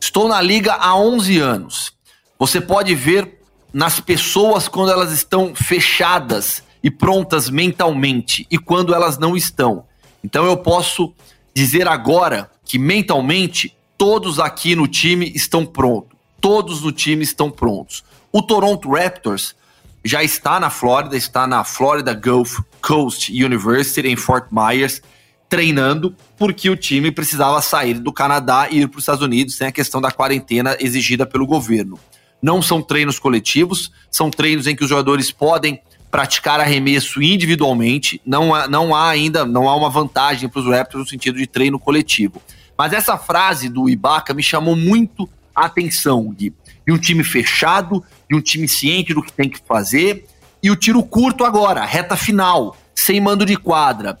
Estou 0.00 0.28
na 0.28 0.40
liga 0.40 0.74
há 0.74 0.96
11 0.96 1.38
anos 1.38 1.92
você 2.40 2.58
pode 2.58 2.94
ver 2.94 3.38
nas 3.70 4.00
pessoas 4.00 4.66
quando 4.66 4.90
elas 4.90 5.12
estão 5.12 5.54
fechadas 5.54 6.62
e 6.82 6.90
prontas 6.90 7.50
mentalmente 7.50 8.46
e 8.50 8.56
quando 8.56 8.94
elas 8.94 9.18
não 9.18 9.36
estão. 9.36 9.84
Então 10.24 10.46
eu 10.46 10.56
posso 10.56 11.12
dizer 11.54 11.86
agora 11.86 12.50
que 12.64 12.78
mentalmente 12.78 13.76
todos 13.98 14.40
aqui 14.40 14.74
no 14.74 14.88
time 14.88 15.30
estão 15.34 15.66
prontos. 15.66 16.18
Todos 16.40 16.80
no 16.80 16.90
time 16.90 17.22
estão 17.22 17.50
prontos. 17.50 18.02
O 18.32 18.40
Toronto 18.40 18.90
Raptors 18.90 19.54
já 20.02 20.24
está 20.24 20.58
na 20.58 20.70
Flórida, 20.70 21.18
está 21.18 21.46
na 21.46 21.62
Florida 21.62 22.14
Gulf 22.14 22.60
Coast 22.80 23.30
University 23.30 24.08
em 24.08 24.16
Fort 24.16 24.46
Myers, 24.50 25.02
treinando 25.46 26.16
porque 26.38 26.70
o 26.70 26.76
time 26.76 27.12
precisava 27.12 27.60
sair 27.60 27.98
do 27.98 28.10
Canadá 28.10 28.66
e 28.70 28.80
ir 28.80 28.88
para 28.88 28.96
os 28.96 29.02
Estados 29.02 29.22
Unidos 29.22 29.56
sem 29.56 29.66
a 29.66 29.72
questão 29.72 30.00
da 30.00 30.10
quarentena 30.10 30.74
exigida 30.80 31.26
pelo 31.26 31.46
governo. 31.46 32.00
Não 32.42 32.62
são 32.62 32.80
treinos 32.80 33.18
coletivos, 33.18 33.92
são 34.10 34.30
treinos 34.30 34.66
em 34.66 34.74
que 34.74 34.82
os 34.82 34.88
jogadores 34.88 35.30
podem 35.30 35.80
praticar 36.10 36.60
arremesso 36.60 37.22
individualmente. 37.22 38.20
Não 38.26 38.54
há, 38.54 38.66
não 38.66 38.94
há 38.94 39.08
ainda, 39.08 39.44
não 39.44 39.68
há 39.68 39.76
uma 39.76 39.88
vantagem 39.88 40.48
para 40.48 40.60
os 40.60 40.66
Raptors 40.66 41.04
no 41.04 41.08
sentido 41.08 41.38
de 41.38 41.46
treino 41.46 41.78
coletivo. 41.78 42.42
Mas 42.76 42.92
essa 42.92 43.16
frase 43.16 43.68
do 43.68 43.88
Ibaka 43.88 44.34
me 44.34 44.42
chamou 44.42 44.74
muito 44.74 45.28
a 45.54 45.66
atenção, 45.66 46.32
Gui. 46.32 46.52
E 46.86 46.92
um 46.92 46.98
time 46.98 47.22
fechado, 47.22 48.02
e 48.28 48.34
um 48.34 48.40
time 48.40 48.66
ciente 48.66 49.12
do 49.12 49.22
que 49.22 49.32
tem 49.32 49.48
que 49.48 49.60
fazer, 49.66 50.24
e 50.62 50.70
o 50.70 50.76
tiro 50.76 51.02
curto 51.02 51.44
agora, 51.44 51.84
reta 51.84 52.16
final, 52.16 52.76
sem 52.94 53.20
mando 53.20 53.44
de 53.44 53.56
quadra. 53.56 54.18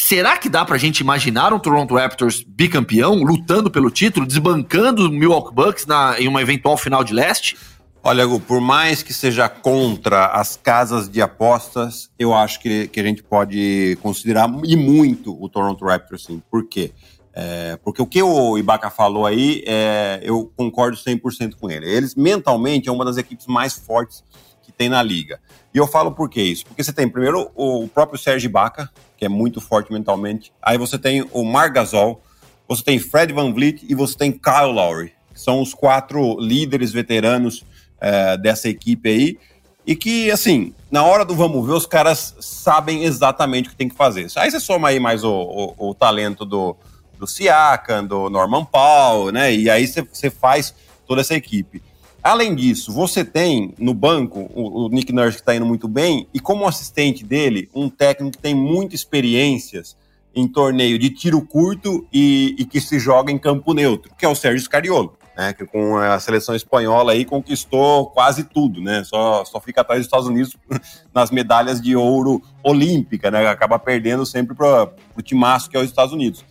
Será 0.00 0.38
que 0.38 0.48
dá 0.48 0.64
pra 0.64 0.78
gente 0.78 1.00
imaginar 1.00 1.52
um 1.52 1.58
Toronto 1.58 1.96
Raptors 1.96 2.44
bicampeão, 2.46 3.16
lutando 3.16 3.68
pelo 3.68 3.90
título, 3.90 4.24
desbancando 4.24 5.08
o 5.08 5.10
Milwaukee 5.10 5.52
Bucks 5.52 5.86
na, 5.86 6.14
em 6.20 6.28
uma 6.28 6.40
eventual 6.40 6.76
final 6.76 7.02
de 7.02 7.12
leste? 7.12 7.56
Olha, 8.02 8.24
Gu, 8.24 8.38
por 8.38 8.60
mais 8.60 9.02
que 9.02 9.12
seja 9.12 9.48
contra 9.48 10.26
as 10.26 10.56
casas 10.56 11.08
de 11.08 11.20
apostas, 11.20 12.10
eu 12.16 12.32
acho 12.32 12.60
que, 12.60 12.86
que 12.86 13.00
a 13.00 13.02
gente 13.02 13.24
pode 13.24 13.98
considerar 14.00 14.48
e 14.64 14.76
muito 14.76 15.36
o 15.42 15.48
Toronto 15.48 15.84
Raptors, 15.84 16.24
sim. 16.24 16.40
Por 16.48 16.68
quê? 16.68 16.92
É, 17.34 17.76
porque 17.82 18.00
o 18.00 18.06
que 18.06 18.22
o 18.22 18.56
Ibaka 18.56 18.90
falou 18.90 19.26
aí, 19.26 19.64
é, 19.66 20.20
eu 20.22 20.50
concordo 20.56 20.96
100% 20.96 21.56
com 21.60 21.68
ele. 21.68 21.90
Eles, 21.90 22.14
mentalmente, 22.14 22.88
é 22.88 22.92
uma 22.92 23.04
das 23.04 23.16
equipes 23.16 23.48
mais 23.48 23.74
fortes 23.74 24.22
que 24.62 24.70
tem 24.70 24.88
na 24.88 25.02
liga. 25.02 25.40
E 25.72 25.78
eu 25.78 25.86
falo 25.86 26.12
por 26.12 26.28
que 26.30 26.40
isso? 26.40 26.64
Porque 26.66 26.82
você 26.82 26.92
tem, 26.92 27.08
primeiro, 27.08 27.50
o 27.54 27.88
próprio 27.88 28.18
Sérgio 28.18 28.48
Ibaka, 28.48 28.90
que 29.16 29.24
é 29.24 29.28
muito 29.28 29.60
forte 29.60 29.92
mentalmente. 29.92 30.52
Aí 30.62 30.78
você 30.78 30.98
tem 30.98 31.28
o 31.32 31.44
Mar 31.44 31.70
Gasol, 31.70 32.22
você 32.66 32.82
tem 32.82 32.98
Fred 32.98 33.32
Van 33.32 33.52
Vliet 33.52 33.84
e 33.88 33.94
você 33.94 34.16
tem 34.16 34.32
Kyle 34.32 34.72
Lowry. 34.72 35.12
Que 35.32 35.40
são 35.40 35.60
os 35.60 35.74
quatro 35.74 36.38
líderes 36.40 36.92
veteranos 36.92 37.64
é, 38.00 38.36
dessa 38.36 38.68
equipe 38.68 39.08
aí. 39.08 39.38
E 39.86 39.96
que, 39.96 40.30
assim, 40.30 40.74
na 40.90 41.02
hora 41.02 41.24
do 41.24 41.34
vamos 41.34 41.66
ver, 41.66 41.72
os 41.72 41.86
caras 41.86 42.34
sabem 42.40 43.04
exatamente 43.04 43.68
o 43.68 43.70
que 43.70 43.76
tem 43.76 43.88
que 43.88 43.96
fazer. 43.96 44.26
Aí 44.36 44.50
você 44.50 44.60
soma 44.60 44.88
aí 44.88 45.00
mais 45.00 45.24
o, 45.24 45.74
o, 45.78 45.90
o 45.90 45.94
talento 45.94 46.44
do, 46.44 46.76
do 47.18 47.26
Siakam, 47.26 48.04
do 48.04 48.28
Norman 48.28 48.64
Paul, 48.64 49.32
né? 49.32 49.54
E 49.54 49.70
aí 49.70 49.86
você, 49.86 50.02
você 50.02 50.30
faz 50.30 50.74
toda 51.06 51.22
essa 51.22 51.34
equipe. 51.34 51.82
Além 52.22 52.54
disso, 52.54 52.92
você 52.92 53.24
tem 53.24 53.72
no 53.78 53.94
banco 53.94 54.50
o, 54.54 54.86
o 54.86 54.88
Nick 54.88 55.12
Nurse 55.12 55.36
que 55.36 55.42
está 55.42 55.54
indo 55.54 55.66
muito 55.66 55.86
bem, 55.86 56.28
e 56.34 56.40
como 56.40 56.66
assistente 56.66 57.24
dele, 57.24 57.68
um 57.74 57.88
técnico 57.88 58.36
que 58.36 58.42
tem 58.42 58.54
muitas 58.54 59.00
experiências 59.00 59.96
em 60.34 60.46
torneio 60.46 60.98
de 60.98 61.10
tiro 61.10 61.40
curto 61.40 62.06
e, 62.12 62.54
e, 62.58 62.64
que 62.64 62.80
se 62.80 62.98
joga 62.98 63.32
em 63.32 63.38
campo 63.38 63.72
neutro, 63.72 64.12
que 64.16 64.24
é 64.24 64.28
o 64.28 64.34
Sérgio 64.34 64.60
Scariolo, 64.60 65.16
né? 65.36 65.52
Que 65.52 65.64
com 65.64 65.96
a 65.96 66.18
seleção 66.20 66.54
espanhola 66.54 67.12
aí 67.12 67.24
conquistou 67.24 68.06
quase 68.10 68.44
tudo, 68.44 68.80
né? 68.80 69.02
Só, 69.04 69.44
só 69.44 69.60
fica 69.60 69.80
atrás 69.80 70.00
dos 70.00 70.06
Estados 70.06 70.28
Unidos 70.28 70.56
nas 71.14 71.30
medalhas 71.30 71.80
de 71.80 71.96
ouro 71.96 72.42
olímpica, 72.62 73.30
né? 73.30 73.48
Acaba 73.48 73.78
perdendo 73.78 74.24
sempre 74.26 74.54
para 74.54 74.92
o 75.16 75.22
timaço 75.22 75.70
que 75.70 75.76
é 75.76 75.80
os 75.80 75.86
Estados 75.88 76.12
Unidos. 76.12 76.44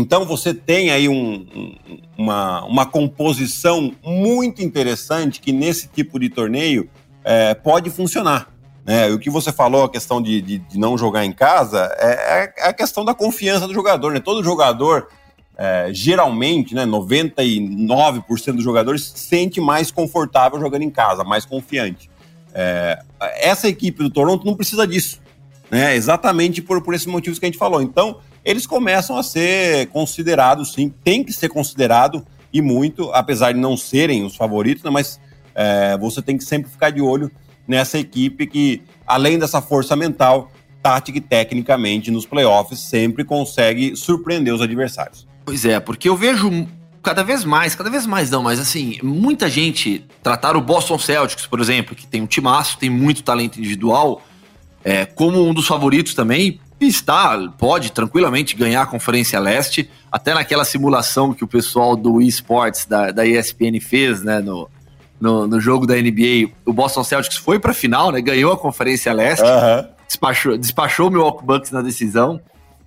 Então 0.00 0.24
você 0.24 0.54
tem 0.54 0.90
aí 0.90 1.08
um, 1.08 1.46
uma, 2.16 2.64
uma 2.64 2.86
composição 2.86 3.92
muito 4.02 4.62
interessante 4.62 5.40
que 5.40 5.52
nesse 5.52 5.88
tipo 5.88 6.18
de 6.18 6.30
torneio 6.30 6.88
é, 7.22 7.52
pode 7.54 7.90
funcionar. 7.90 8.48
Né? 8.84 9.08
O 9.10 9.18
que 9.18 9.28
você 9.28 9.52
falou, 9.52 9.84
a 9.84 9.90
questão 9.90 10.22
de, 10.22 10.40
de, 10.40 10.58
de 10.58 10.78
não 10.78 10.96
jogar 10.96 11.24
em 11.24 11.32
casa, 11.32 11.94
é, 11.98 12.54
é, 12.58 12.68
a 12.68 12.72
questão 12.72 13.04
da 13.04 13.14
confiança 13.14 13.68
do 13.68 13.74
jogador. 13.74 14.12
Né? 14.12 14.20
Todo 14.20 14.42
jogador, 14.42 15.08
é, 15.56 15.90
geralmente, 15.92 16.74
né, 16.74 16.86
99% 16.86 18.52
dos 18.52 18.64
jogadores 18.64 19.04
se 19.04 19.18
sente 19.18 19.60
mais 19.60 19.90
confortável 19.90 20.58
jogando 20.58 20.82
em 20.82 20.90
casa, 20.90 21.24
mais 21.24 21.44
confiante. 21.44 22.10
É, 22.54 22.98
essa 23.36 23.68
equipe 23.68 24.02
do 24.02 24.08
Toronto 24.08 24.46
não 24.46 24.56
precisa 24.56 24.86
disso. 24.86 25.20
Né? 25.70 25.94
Exatamente 25.94 26.62
por, 26.62 26.82
por 26.82 26.94
esses 26.94 27.06
motivos 27.06 27.38
que 27.38 27.44
a 27.44 27.48
gente 27.48 27.58
falou. 27.58 27.82
Então, 27.82 28.18
eles 28.44 28.66
começam 28.66 29.16
a 29.16 29.22
ser 29.22 29.88
considerados, 29.88 30.72
sim, 30.72 30.92
tem 31.04 31.22
que 31.22 31.32
ser 31.32 31.48
considerado 31.48 32.24
e 32.52 32.60
muito, 32.60 33.10
apesar 33.12 33.52
de 33.52 33.60
não 33.60 33.76
serem 33.76 34.24
os 34.24 34.36
favoritos, 34.36 34.82
né, 34.82 34.90
mas 34.90 35.20
é, 35.54 35.96
você 35.98 36.20
tem 36.20 36.36
que 36.36 36.44
sempre 36.44 36.70
ficar 36.70 36.90
de 36.90 37.00
olho 37.00 37.30
nessa 37.66 37.98
equipe 37.98 38.46
que, 38.46 38.82
além 39.06 39.38
dessa 39.38 39.60
força 39.60 39.94
mental, 39.94 40.50
tática 40.82 41.18
e 41.18 41.20
tecnicamente 41.20 42.10
nos 42.10 42.26
playoffs 42.26 42.80
sempre 42.80 43.24
consegue 43.24 43.94
surpreender 43.94 44.52
os 44.52 44.60
adversários. 44.60 45.26
Pois 45.44 45.64
é, 45.64 45.78
porque 45.78 46.08
eu 46.08 46.16
vejo 46.16 46.66
cada 47.02 47.22
vez 47.22 47.44
mais, 47.44 47.74
cada 47.74 47.90
vez 47.90 48.06
mais 48.06 48.30
não, 48.30 48.42
mas 48.42 48.58
assim, 48.58 48.98
muita 49.02 49.48
gente 49.48 50.04
tratar 50.22 50.56
o 50.56 50.60
Boston 50.60 50.98
Celtics, 50.98 51.46
por 51.46 51.60
exemplo, 51.60 51.94
que 51.94 52.06
tem 52.06 52.22
um 52.22 52.26
timaço, 52.26 52.78
tem 52.78 52.90
muito 52.90 53.22
talento 53.22 53.58
individual, 53.58 54.22
é, 54.84 55.04
como 55.04 55.46
um 55.46 55.54
dos 55.54 55.66
favoritos 55.66 56.14
também, 56.14 56.60
está, 56.86 57.38
pode 57.58 57.92
tranquilamente 57.92 58.56
ganhar 58.56 58.82
a 58.82 58.86
Conferência 58.86 59.38
Leste, 59.38 59.90
até 60.10 60.34
naquela 60.34 60.64
simulação 60.64 61.32
que 61.32 61.44
o 61.44 61.48
pessoal 61.48 61.96
do 61.96 62.20
eSports 62.20 62.86
da, 62.86 63.10
da 63.10 63.26
ESPN 63.26 63.80
fez, 63.80 64.22
né, 64.22 64.40
no, 64.40 64.68
no, 65.20 65.46
no, 65.46 65.60
jogo 65.60 65.86
da 65.86 65.94
NBA, 65.94 66.50
o 66.64 66.72
Boston 66.72 67.04
Celtics 67.04 67.36
foi 67.36 67.58
para 67.58 67.72
a 67.72 67.74
final, 67.74 68.10
né, 68.10 68.20
ganhou 68.20 68.52
a 68.52 68.56
Conferência 68.56 69.12
Leste, 69.12 69.44
uhum. 69.44 69.88
despachou, 70.06 70.58
despachou 70.58 71.08
o 71.08 71.10
Milwaukee 71.10 71.44
Bucks 71.44 71.70
na 71.70 71.82
decisão, 71.82 72.40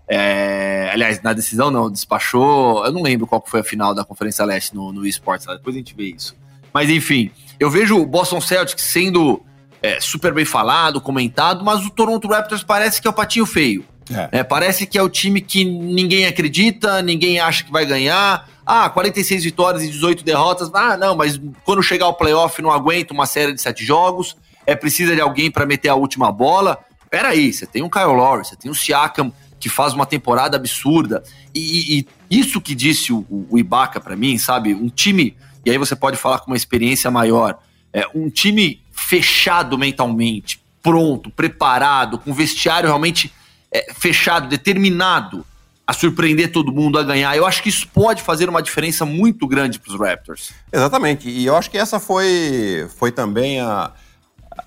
é, 0.07 0.89
aliás, 0.91 1.21
na 1.21 1.33
decisão 1.33 1.71
não, 1.71 1.89
despachou, 1.89 2.85
eu 2.85 2.91
não 2.91 3.01
lembro 3.01 3.25
qual 3.25 3.43
foi 3.45 3.61
a 3.61 3.63
final 3.63 3.95
da 3.95 4.03
Conferência 4.03 4.43
Leste 4.43 4.75
no, 4.75 4.91
no 4.91 5.05
eSports, 5.05 5.45
depois 5.45 5.75
a 5.75 5.79
gente 5.79 5.95
vê 5.95 6.05
isso. 6.05 6.35
Mas 6.73 6.89
enfim, 6.89 7.31
eu 7.59 7.69
vejo 7.69 7.97
o 7.97 8.05
Boston 8.05 8.41
Celtics 8.41 8.83
sendo 8.83 9.41
é, 9.83 9.99
super 9.99 10.33
bem 10.33 10.45
falado, 10.45 11.01
comentado, 11.01 11.63
mas 11.63 11.85
o 11.85 11.89
Toronto 11.89 12.29
Raptors 12.29 12.63
parece 12.63 13.01
que 13.01 13.07
é 13.07 13.11
o 13.11 13.13
patinho 13.13 13.45
feio. 13.45 13.85
É. 14.09 14.39
É, 14.39 14.43
parece 14.43 14.87
que 14.87 14.97
é 14.97 15.03
o 15.03 15.09
time 15.09 15.41
que 15.41 15.65
ninguém 15.65 16.25
acredita, 16.25 17.01
ninguém 17.01 17.39
acha 17.39 17.65
que 17.65 17.71
vai 17.71 17.85
ganhar. 17.85 18.49
Ah, 18.65 18.89
46 18.89 19.43
vitórias 19.43 19.83
e 19.83 19.89
18 19.89 20.23
derrotas. 20.23 20.71
Ah, 20.73 20.95
não, 20.95 21.15
mas 21.15 21.39
quando 21.65 21.83
chegar 21.83 22.07
o 22.07 22.13
playoff 22.13 22.61
não 22.61 22.71
aguenta 22.71 23.13
uma 23.13 23.25
série 23.25 23.53
de 23.53 23.61
sete 23.61 23.85
jogos. 23.85 24.37
É 24.65 24.73
precisa 24.73 25.13
de 25.13 25.19
alguém 25.19 25.51
para 25.51 25.65
meter 25.65 25.89
a 25.89 25.95
última 25.95 26.31
bola. 26.31 26.79
Peraí, 27.09 27.51
você 27.51 27.65
tem 27.65 27.83
um 27.83 27.89
Kyle 27.89 28.05
Lowry, 28.05 28.45
você 28.45 28.55
tem 28.55 28.71
um 28.71 28.73
Siakam 28.73 29.31
que 29.59 29.67
faz 29.67 29.93
uma 29.93 30.05
temporada 30.05 30.55
absurda. 30.55 31.23
E, 31.53 32.05
e 32.29 32.39
isso 32.39 32.61
que 32.61 32.73
disse 32.73 33.11
o, 33.11 33.25
o 33.49 33.57
Ibaka 33.57 33.99
para 33.99 34.15
mim, 34.15 34.37
sabe? 34.37 34.73
Um 34.73 34.87
time, 34.87 35.35
e 35.65 35.71
aí 35.71 35.77
você 35.77 35.95
pode 35.95 36.15
falar 36.15 36.39
com 36.39 36.47
uma 36.51 36.57
experiência 36.57 37.11
maior, 37.11 37.59
é, 37.91 38.07
um 38.15 38.29
time 38.29 38.82
fechado 38.93 39.77
mentalmente, 39.77 40.63
pronto, 40.81 41.29
preparado, 41.29 42.17
com 42.17 42.33
vestiário 42.33 42.87
realmente 42.87 43.33
é, 43.71 43.93
fechado, 43.93 44.47
determinado 44.47 45.45
a 45.85 45.91
surpreender 45.91 46.51
todo 46.51 46.71
mundo, 46.71 46.97
a 46.97 47.03
ganhar. 47.03 47.35
Eu 47.35 47.45
acho 47.45 47.61
que 47.61 47.67
isso 47.67 47.87
pode 47.89 48.21
fazer 48.21 48.47
uma 48.47 48.61
diferença 48.61 49.05
muito 49.05 49.45
grande 49.45 49.79
para 49.79 49.93
os 49.93 49.99
Raptors. 49.99 50.53
Exatamente. 50.71 51.29
E 51.29 51.45
eu 51.45 51.57
acho 51.57 51.69
que 51.69 51.77
essa 51.77 51.99
foi, 51.99 52.87
foi 52.97 53.11
também 53.11 53.59
a, 53.59 53.91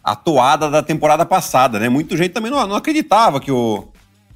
a 0.04 0.14
toada 0.14 0.68
da 0.68 0.82
temporada 0.82 1.24
passada, 1.24 1.78
né? 1.78 1.88
Muita 1.88 2.16
gente 2.16 2.32
também 2.32 2.50
não, 2.50 2.66
não 2.66 2.76
acreditava 2.76 3.40
que 3.40 3.50
o, 3.50 3.88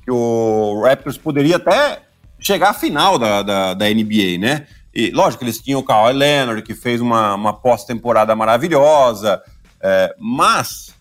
que 0.02 0.10
o 0.10 0.82
Raptors 0.82 1.18
poderia 1.18 1.56
até 1.56 2.00
chegar 2.38 2.70
à 2.70 2.74
final 2.74 3.18
da, 3.18 3.42
da, 3.42 3.74
da 3.74 3.84
NBA, 3.86 4.38
né? 4.38 4.66
E 4.94 5.10
lógico, 5.10 5.44
eles 5.44 5.58
tinham 5.58 5.80
o 5.80 5.84
Kawhi 5.84 6.14
Leonard, 6.14 6.62
que 6.62 6.74
fez 6.74 7.00
uma, 7.00 7.34
uma 7.34 7.52
pós-temporada 7.52 8.34
maravilhosa, 8.34 9.40
é, 9.82 10.14
mas 10.18 10.94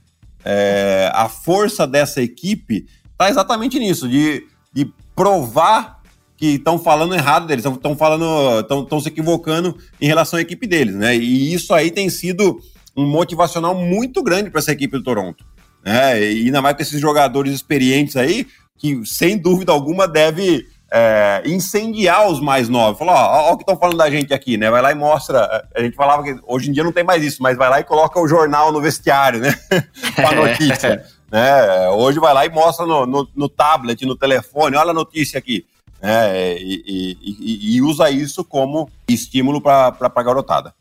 é, 0.44 1.12
a 1.14 1.28
força 1.28 1.86
dessa 1.86 2.22
equipe 2.22 2.86
está 3.12 3.30
exatamente 3.30 3.78
nisso, 3.80 4.08
de, 4.08 4.48
de 4.74 4.92
provar 5.16 6.00
que 6.38 6.56
estão 6.56 6.80
falando 6.80 7.14
errado 7.14 7.46
deles, 7.48 7.66
estão 7.66 7.96
falando, 7.96 8.62
estão 8.62 9.00
se 9.02 9.10
equivocando 9.10 9.78
em 10.00 10.08
relação 10.08 10.40
à 10.40 10.42
equipe 10.42 10.66
deles, 10.66 10.96
né? 10.96 11.16
E 11.18 11.54
isso 11.54 11.74
aí 11.74 11.92
tem 11.92 12.10
sido 12.10 12.62
um 12.96 13.06
motivacional 13.06 13.76
muito 13.76 14.24
grande 14.24 14.50
para 14.50 14.60
essa 14.60 14.72
equipe 14.72 14.98
do 14.98 15.04
Toronto. 15.04 15.46
Né? 15.84 16.32
E 16.32 16.46
ainda 16.46 16.62
mais 16.62 16.76
com 16.76 16.82
esses 16.82 17.00
jogadores 17.00 17.54
experientes 17.54 18.16
aí, 18.16 18.48
que 18.78 19.06
sem 19.06 19.38
dúvida 19.38 19.72
alguma 19.72 20.08
deve 20.08 20.68
é, 20.92 21.42
incendiar 21.46 22.28
os 22.28 22.40
mais 22.40 22.68
novos. 22.68 22.98
Falar, 22.98 23.14
ó, 23.14 23.50
ó, 23.50 23.54
o 23.54 23.58
que 23.58 23.64
estão 23.64 23.78
falando 23.78 23.98
da 23.98 24.10
gente 24.10 24.34
aqui, 24.34 24.58
né? 24.58 24.70
Vai 24.70 24.82
lá 24.82 24.92
e 24.92 24.96
mostra. 24.96 25.68
A 25.76 25.82
gente 25.82 25.96
falava 25.96 26.24
que 26.24 26.36
hoje 26.46 26.70
em 26.70 26.74
dia 26.74 26.84
não 26.84 26.92
tem 26.92 27.04
mais 27.04 27.24
isso, 27.24 27.42
mas 27.42 27.58
vai 27.58 27.70
lá 27.70 27.80
e 27.80 27.84
coloca 27.84 28.20
o 28.20 28.28
jornal 28.28 28.72
no 28.72 28.82
vestiário, 28.82 29.40
né? 29.40 29.54
Com 30.16 30.28
a 30.28 30.32
notícia. 30.32 31.06
né? 31.32 31.90
Hoje 31.90 32.20
vai 32.20 32.34
lá 32.34 32.46
e 32.46 32.50
mostra 32.50 32.86
no, 32.86 33.06
no, 33.06 33.28
no 33.36 33.50
tablet, 33.50 34.06
no 34.06 34.16
telefone, 34.16 34.76
olha 34.76 34.92
a 34.92 34.94
notícia 34.94 35.38
aqui. 35.38 35.66
É, 36.02 36.58
e, 36.60 36.84
e, 36.88 37.18
e, 37.22 37.76
e, 37.76 37.82
usa 37.82 38.10
isso 38.10 38.44
como 38.44 38.90
estímulo 39.08 39.60
para 39.60 39.94
a 40.00 40.24
garotada. 40.24 40.74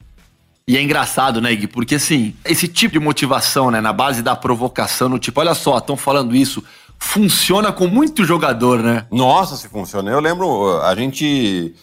E 0.67 0.77
é 0.77 0.83
engraçado, 0.83 1.41
né, 1.41 1.53
Gui? 1.55 1.67
Porque 1.67 1.97
assim, 1.97 2.37
esse 2.45 2.69
tipo 2.69 2.93
de 2.93 3.01
motivação, 3.01 3.71
né, 3.71 3.81
na 3.81 3.93
base 3.93 4.23
da 4.23 4.37
provocação, 4.37 5.09
no 5.09 5.19
tipo, 5.19 5.41
olha 5.41 5.55
só, 5.55 5.79
estão 5.79 5.97
falando 5.97 6.37
isso, 6.37 6.63
funciona 6.99 7.73
com 7.73 7.87
muito 7.87 8.25
jogador, 8.25 8.83
né? 8.83 9.07
Nossa, 9.11 9.57
se 9.57 9.69
funciona. 9.69 10.11
Eu 10.11 10.21
lembro, 10.21 10.81
a 10.81 10.95
gente. 10.95 11.75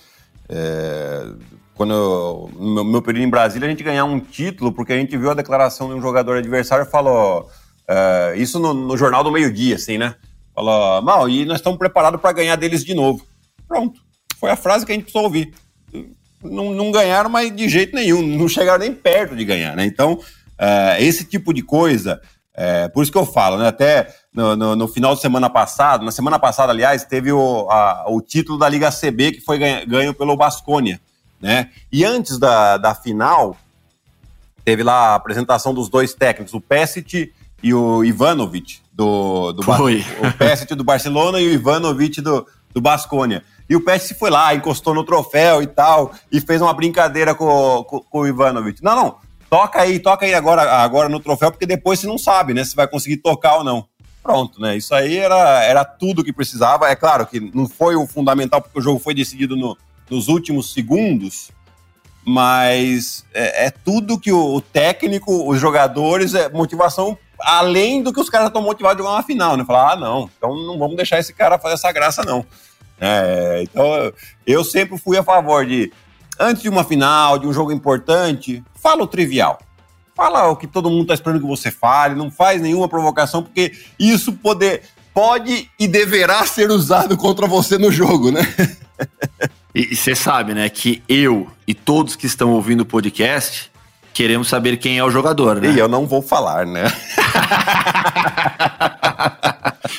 É, 0.50 1.28
quando 1.74 1.94
eu, 1.94 2.52
meu, 2.60 2.84
meu 2.84 3.02
período 3.02 3.26
em 3.26 3.30
Brasília, 3.30 3.68
a 3.68 3.70
gente 3.70 3.84
ganhar 3.84 4.06
um 4.06 4.20
título, 4.20 4.72
porque 4.72 4.94
a 4.94 4.98
gente 4.98 5.18
viu 5.18 5.32
a 5.32 5.36
declaração 5.36 5.88
de 5.88 5.96
um 5.96 6.02
jogador 6.02 6.38
adversário 6.38 6.86
e 6.86 6.90
falou. 6.90 7.50
É, 7.88 8.34
isso 8.38 8.60
no, 8.60 8.74
no, 8.74 8.98
jornal 8.98 9.24
do 9.24 9.32
meio-dia, 9.32 9.76
assim, 9.76 9.98
né? 9.98 10.16
Falou, 10.56 11.02
mal, 11.04 11.30
e 11.30 11.46
nós 11.46 11.58
estamos 11.58 11.78
preparados 11.78 12.20
para 12.20 12.32
ganhar 12.32 12.56
deles 12.56 12.84
de 12.84 12.96
novo. 12.96 13.24
Pronto. 13.68 14.02
Foi 14.40 14.50
a 14.50 14.56
frase 14.56 14.86
que 14.86 14.92
a 14.92 14.96
gente 14.96 15.04
precisou 15.04 15.24
ouvir. 15.24 15.54
Não, 16.44 16.74
não 16.74 16.92
ganharam, 16.92 17.30
mas 17.30 17.56
de 17.56 17.70
jeito 17.70 17.96
nenhum. 17.96 18.22
Não 18.22 18.48
chegaram 18.48 18.80
nem 18.80 18.94
perto 18.94 19.36
de 19.36 19.46
ganhar, 19.46 19.76
né? 19.76 19.86
Então, 19.86 20.20
é, 20.58 21.04
esse 21.04 21.26
tipo 21.26 21.54
de 21.54 21.62
coisa. 21.62 22.22
É, 22.58 22.88
por 22.88 23.04
isso 23.04 23.12
que 23.12 23.18
eu 23.18 23.26
falo, 23.26 23.58
né? 23.58 23.68
Até 23.68 24.16
no, 24.34 24.56
no, 24.56 24.76
no, 24.76 24.88
final 24.88 25.14
de 25.14 25.22
semana 25.22 25.50
passada, 25.50 26.06
na 26.06 26.12
semana 26.12 26.40
passada, 26.40 26.72
aliás, 26.72 27.04
teve 27.04 27.32
o, 27.32 27.70
a, 27.70 28.06
o 28.08 28.22
título 28.22 28.58
da 28.58 28.70
Liga 28.70 28.90
CB 28.90 29.34
que 29.34 29.42
foi 29.42 29.58
ganho, 29.58 29.88
ganho 29.88 30.14
pelo 30.14 30.38
Basconia, 30.38 31.00
né? 31.42 31.70
E 31.92 32.06
antes 32.06 32.38
da, 32.38 32.78
da 32.78 32.96
final, 32.96 33.58
teve 34.64 34.84
lá 34.84 35.10
a 35.10 35.16
apresentação 35.16 35.74
dos 35.74 35.90
dois 35.90 36.14
técnicos, 36.14 36.54
o 36.54 36.62
Pesic 36.62 37.34
e 37.62 37.74
o 37.74 38.04
Ivanovic, 38.06 38.80
do, 38.94 39.52
do 39.52 39.62
foi. 39.62 40.06
o 40.20 40.32
Pesic 40.38 40.74
do 40.76 40.84
Barcelona 40.84 41.42
e 41.42 41.48
o 41.48 41.54
Ivanovic 41.54 42.22
do, 42.22 42.48
do 42.74 42.80
Basconia. 42.80 43.44
E 43.70 43.76
o 43.76 43.84
Pesic 43.84 44.18
foi 44.18 44.30
lá, 44.30 44.54
encostou 44.56 44.94
no 44.94 45.04
troféu 45.04 45.62
e 45.62 45.68
tal, 45.68 46.14
e 46.32 46.40
fez 46.40 46.62
uma 46.62 46.74
brincadeira 46.74 47.36
com, 47.36 47.84
com, 47.84 48.00
com 48.00 48.20
o 48.20 48.28
Ivanovic. 48.28 48.82
Não, 48.84 48.96
não, 48.96 49.16
toca 49.50 49.82
aí, 49.82 50.00
toca 50.00 50.26
aí 50.26 50.34
agora, 50.34 50.64
agora 50.84 51.10
no 51.10 51.20
troféu, 51.20 51.52
porque 51.52 51.66
depois 51.66 52.00
você 52.00 52.08
não 52.08 52.18
sabe, 52.18 52.54
né, 52.54 52.64
se 52.64 52.76
vai 52.76 52.88
conseguir 52.88 53.18
tocar 53.18 53.58
ou 53.58 53.64
não. 53.64 53.88
Pronto, 54.26 54.60
né? 54.60 54.76
Isso 54.76 54.96
aí 54.96 55.18
era, 55.18 55.64
era 55.64 55.86
tudo 55.86 56.24
que 56.24 56.34
precisava. 56.34 56.90
É 56.90 56.96
claro 56.96 57.28
que 57.28 57.40
não 57.40 57.70
foi 57.70 57.96
o 57.96 58.08
fundamental, 58.08 58.60
porque 58.60 58.80
o 58.80 58.82
jogo 58.82 59.00
foi 59.00 59.14
decidido 59.14 59.56
no, 59.56 59.78
nos 60.10 60.28
últimos 60.28 60.74
segundos, 60.74 61.52
mas 62.26 63.24
é, 63.32 63.68
é 63.68 63.70
tudo 63.70 64.20
que 64.20 64.32
o, 64.32 64.56
o, 64.56 64.62
técnico, 64.62 65.48
os 65.48 65.60
jogadores, 65.60 66.34
é 66.34 66.50
motivação 66.50 67.16
além 67.40 68.02
do 68.02 68.12
que 68.12 68.20
os 68.20 68.30
caras 68.30 68.48
estão 68.48 68.64
motivados 68.64 69.00
a 69.00 69.04
jogar 69.04 69.18
uma 69.18 69.24
final, 69.24 69.56
né? 69.56 69.64
Falar, 69.64 69.92
ah, 69.92 69.96
não, 69.96 70.30
então 70.36 70.56
não 70.56 70.80
vamos 70.80 70.96
deixar 70.96 71.20
esse 71.20 71.32
cara 71.32 71.60
fazer 71.60 71.76
essa 71.76 71.92
graça, 71.92 72.24
não. 72.24 72.44
É, 73.00 73.62
então 73.62 74.12
eu 74.48 74.64
sempre 74.64 74.98
fui 74.98 75.18
a 75.18 75.24
favor 75.24 75.66
de, 75.66 75.94
antes 76.40 76.64
de 76.64 76.70
uma 76.70 76.84
final, 76.84 77.38
de 77.38 77.48
um 77.48 77.54
jogo 77.54 77.72
importante, 77.72 78.64
fala 78.76 79.04
o 79.04 79.08
trivial. 79.08 79.60
Fala 80.16 80.48
o 80.48 80.56
que 80.56 80.68
todo 80.68 80.90
mundo 80.90 81.04
está 81.04 81.14
esperando 81.14 81.42
que 81.42 81.48
você 81.48 81.70
fale, 81.70 82.16
não 82.16 82.32
faz 82.32 82.62
nenhuma 82.62 82.88
provocação, 82.88 83.44
porque 83.44 83.74
isso 84.00 84.34
poder, 84.34 84.84
pode 85.14 85.70
e 85.78 85.88
deverá 85.88 86.46
ser 86.46 86.72
usado 86.72 87.18
contra 87.18 87.48
você 87.48 87.78
no 87.78 87.92
jogo, 87.92 88.32
né? 88.32 88.42
E 89.78 89.94
você 89.94 90.16
sabe, 90.16 90.54
né, 90.54 90.70
que 90.70 91.04
eu 91.10 91.50
e 91.68 91.74
todos 91.74 92.16
que 92.16 92.26
estão 92.26 92.52
ouvindo 92.52 92.80
o 92.80 92.86
podcast 92.86 93.70
queremos 94.14 94.48
saber 94.48 94.78
quem 94.78 94.98
é 94.98 95.04
o 95.04 95.12
jogador, 95.12 95.60
né? 95.60 95.74
E 95.74 95.78
eu 95.78 95.90
não 95.90 96.08
vou 96.08 96.22
falar, 96.22 96.66
né? 96.66 96.86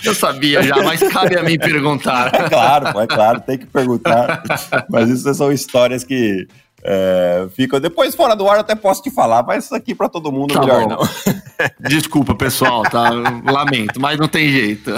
eu 0.04 0.14
sabia 0.14 0.62
já, 0.62 0.76
mas 0.82 1.00
cabe 1.02 1.36
a 1.38 1.42
mim 1.42 1.58
perguntar. 1.58 2.34
É 2.34 2.48
claro, 2.50 3.00
é 3.00 3.06
claro, 3.06 3.40
tem 3.40 3.58
que 3.58 3.66
perguntar. 3.66 4.42
Mas 4.88 5.08
isso 5.08 5.32
são 5.34 5.52
histórias 5.52 6.04
que 6.04 6.46
é, 6.88 7.48
fica 7.56 7.80
depois 7.80 8.14
fora 8.14 8.36
do 8.36 8.48
ar, 8.48 8.54
eu 8.54 8.60
até 8.60 8.76
posso 8.76 9.02
te 9.02 9.10
falar, 9.10 9.42
mas 9.42 9.64
isso 9.64 9.74
aqui 9.74 9.92
para 9.92 10.08
todo 10.08 10.30
mundo 10.30 10.54
tá 10.54 10.60
melhor 10.60 10.82
bom. 10.82 10.88
não. 10.88 10.98
Desculpa, 11.88 12.34
pessoal, 12.34 12.82
tá? 12.84 13.10
Lamento, 13.10 14.00
mas 14.00 14.18
não 14.18 14.28
tem 14.28 14.48
jeito. 14.50 14.92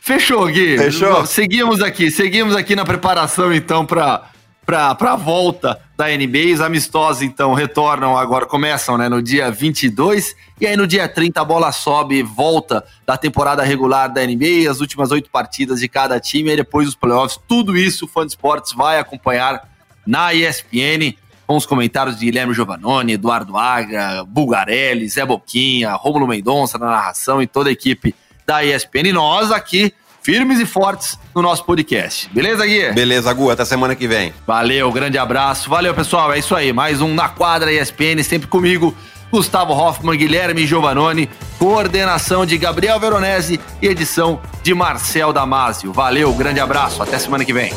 Fechou, 0.00 0.46
Gui. 0.46 0.78
Fechou. 0.78 1.26
Seguimos 1.26 1.82
aqui, 1.82 2.10
seguimos 2.10 2.56
aqui 2.56 2.74
na 2.74 2.84
preparação 2.84 3.52
então 3.52 3.84
para 3.84 4.22
para 4.64 4.90
a 4.90 5.16
volta 5.16 5.80
da 5.96 6.06
NBA. 6.06 6.54
Os 6.54 6.60
amistosos, 6.60 7.22
então, 7.22 7.54
retornam 7.54 8.16
agora, 8.16 8.46
começam 8.46 8.96
né, 8.96 9.08
no 9.08 9.22
dia 9.22 9.50
22, 9.50 10.34
e 10.60 10.66
aí 10.66 10.76
no 10.76 10.86
dia 10.86 11.08
30 11.08 11.40
a 11.40 11.44
bola 11.44 11.72
sobe, 11.72 12.22
volta 12.22 12.84
da 13.06 13.16
temporada 13.16 13.62
regular 13.62 14.12
da 14.12 14.24
NBA, 14.24 14.70
as 14.70 14.80
últimas 14.80 15.10
oito 15.10 15.30
partidas 15.30 15.80
de 15.80 15.88
cada 15.88 16.18
time, 16.20 16.50
e 16.50 16.56
depois 16.56 16.88
os 16.88 16.94
playoffs. 16.94 17.38
Tudo 17.46 17.76
isso 17.76 18.04
o 18.04 18.08
Fã 18.08 18.24
de 18.24 18.32
Esportes 18.32 18.72
vai 18.72 18.98
acompanhar 18.98 19.68
na 20.06 20.32
ESPN, 20.32 21.14
com 21.46 21.56
os 21.56 21.66
comentários 21.66 22.18
de 22.18 22.24
Guilherme 22.24 22.54
Giovannone, 22.54 23.12
Eduardo 23.12 23.56
Agra, 23.56 24.24
Bulgarelli, 24.24 25.08
Zé 25.08 25.26
Boquinha, 25.26 25.92
Rômulo 25.92 26.26
Mendonça 26.26 26.78
na 26.78 26.86
narração 26.86 27.42
e 27.42 27.46
toda 27.46 27.68
a 27.68 27.72
equipe 27.72 28.14
da 28.46 28.64
ESPN. 28.64 29.08
E 29.08 29.12
nós 29.12 29.50
aqui, 29.50 29.92
firmes 30.22 30.60
e 30.60 30.66
fortes 30.66 31.18
no 31.34 31.42
nosso 31.42 31.64
podcast. 31.64 32.28
Beleza, 32.32 32.66
Gui? 32.66 32.92
Beleza, 32.92 33.32
Gu. 33.32 33.50
Até 33.50 33.64
semana 33.64 33.94
que 33.94 34.06
vem. 34.06 34.32
Valeu, 34.46 34.90
grande 34.92 35.18
abraço. 35.18 35.68
Valeu, 35.68 35.94
pessoal. 35.94 36.32
É 36.32 36.38
isso 36.38 36.54
aí. 36.54 36.72
Mais 36.72 37.00
um 37.00 37.12
Na 37.12 37.28
Quadra 37.28 37.72
ESPN, 37.72 38.22
sempre 38.22 38.48
comigo. 38.48 38.94
Gustavo 39.30 39.72
Hoffman, 39.72 40.16
Guilherme 40.16 40.66
Giovannone, 40.66 41.28
coordenação 41.58 42.44
de 42.44 42.58
Gabriel 42.58 43.00
Veronese 43.00 43.58
e 43.80 43.86
edição 43.86 44.38
de 44.62 44.74
Marcel 44.74 45.32
Damasio. 45.32 45.90
Valeu, 45.90 46.32
grande 46.34 46.60
abraço, 46.60 47.02
até 47.02 47.18
semana 47.18 47.42
que 47.42 47.52
vem. 47.52 47.72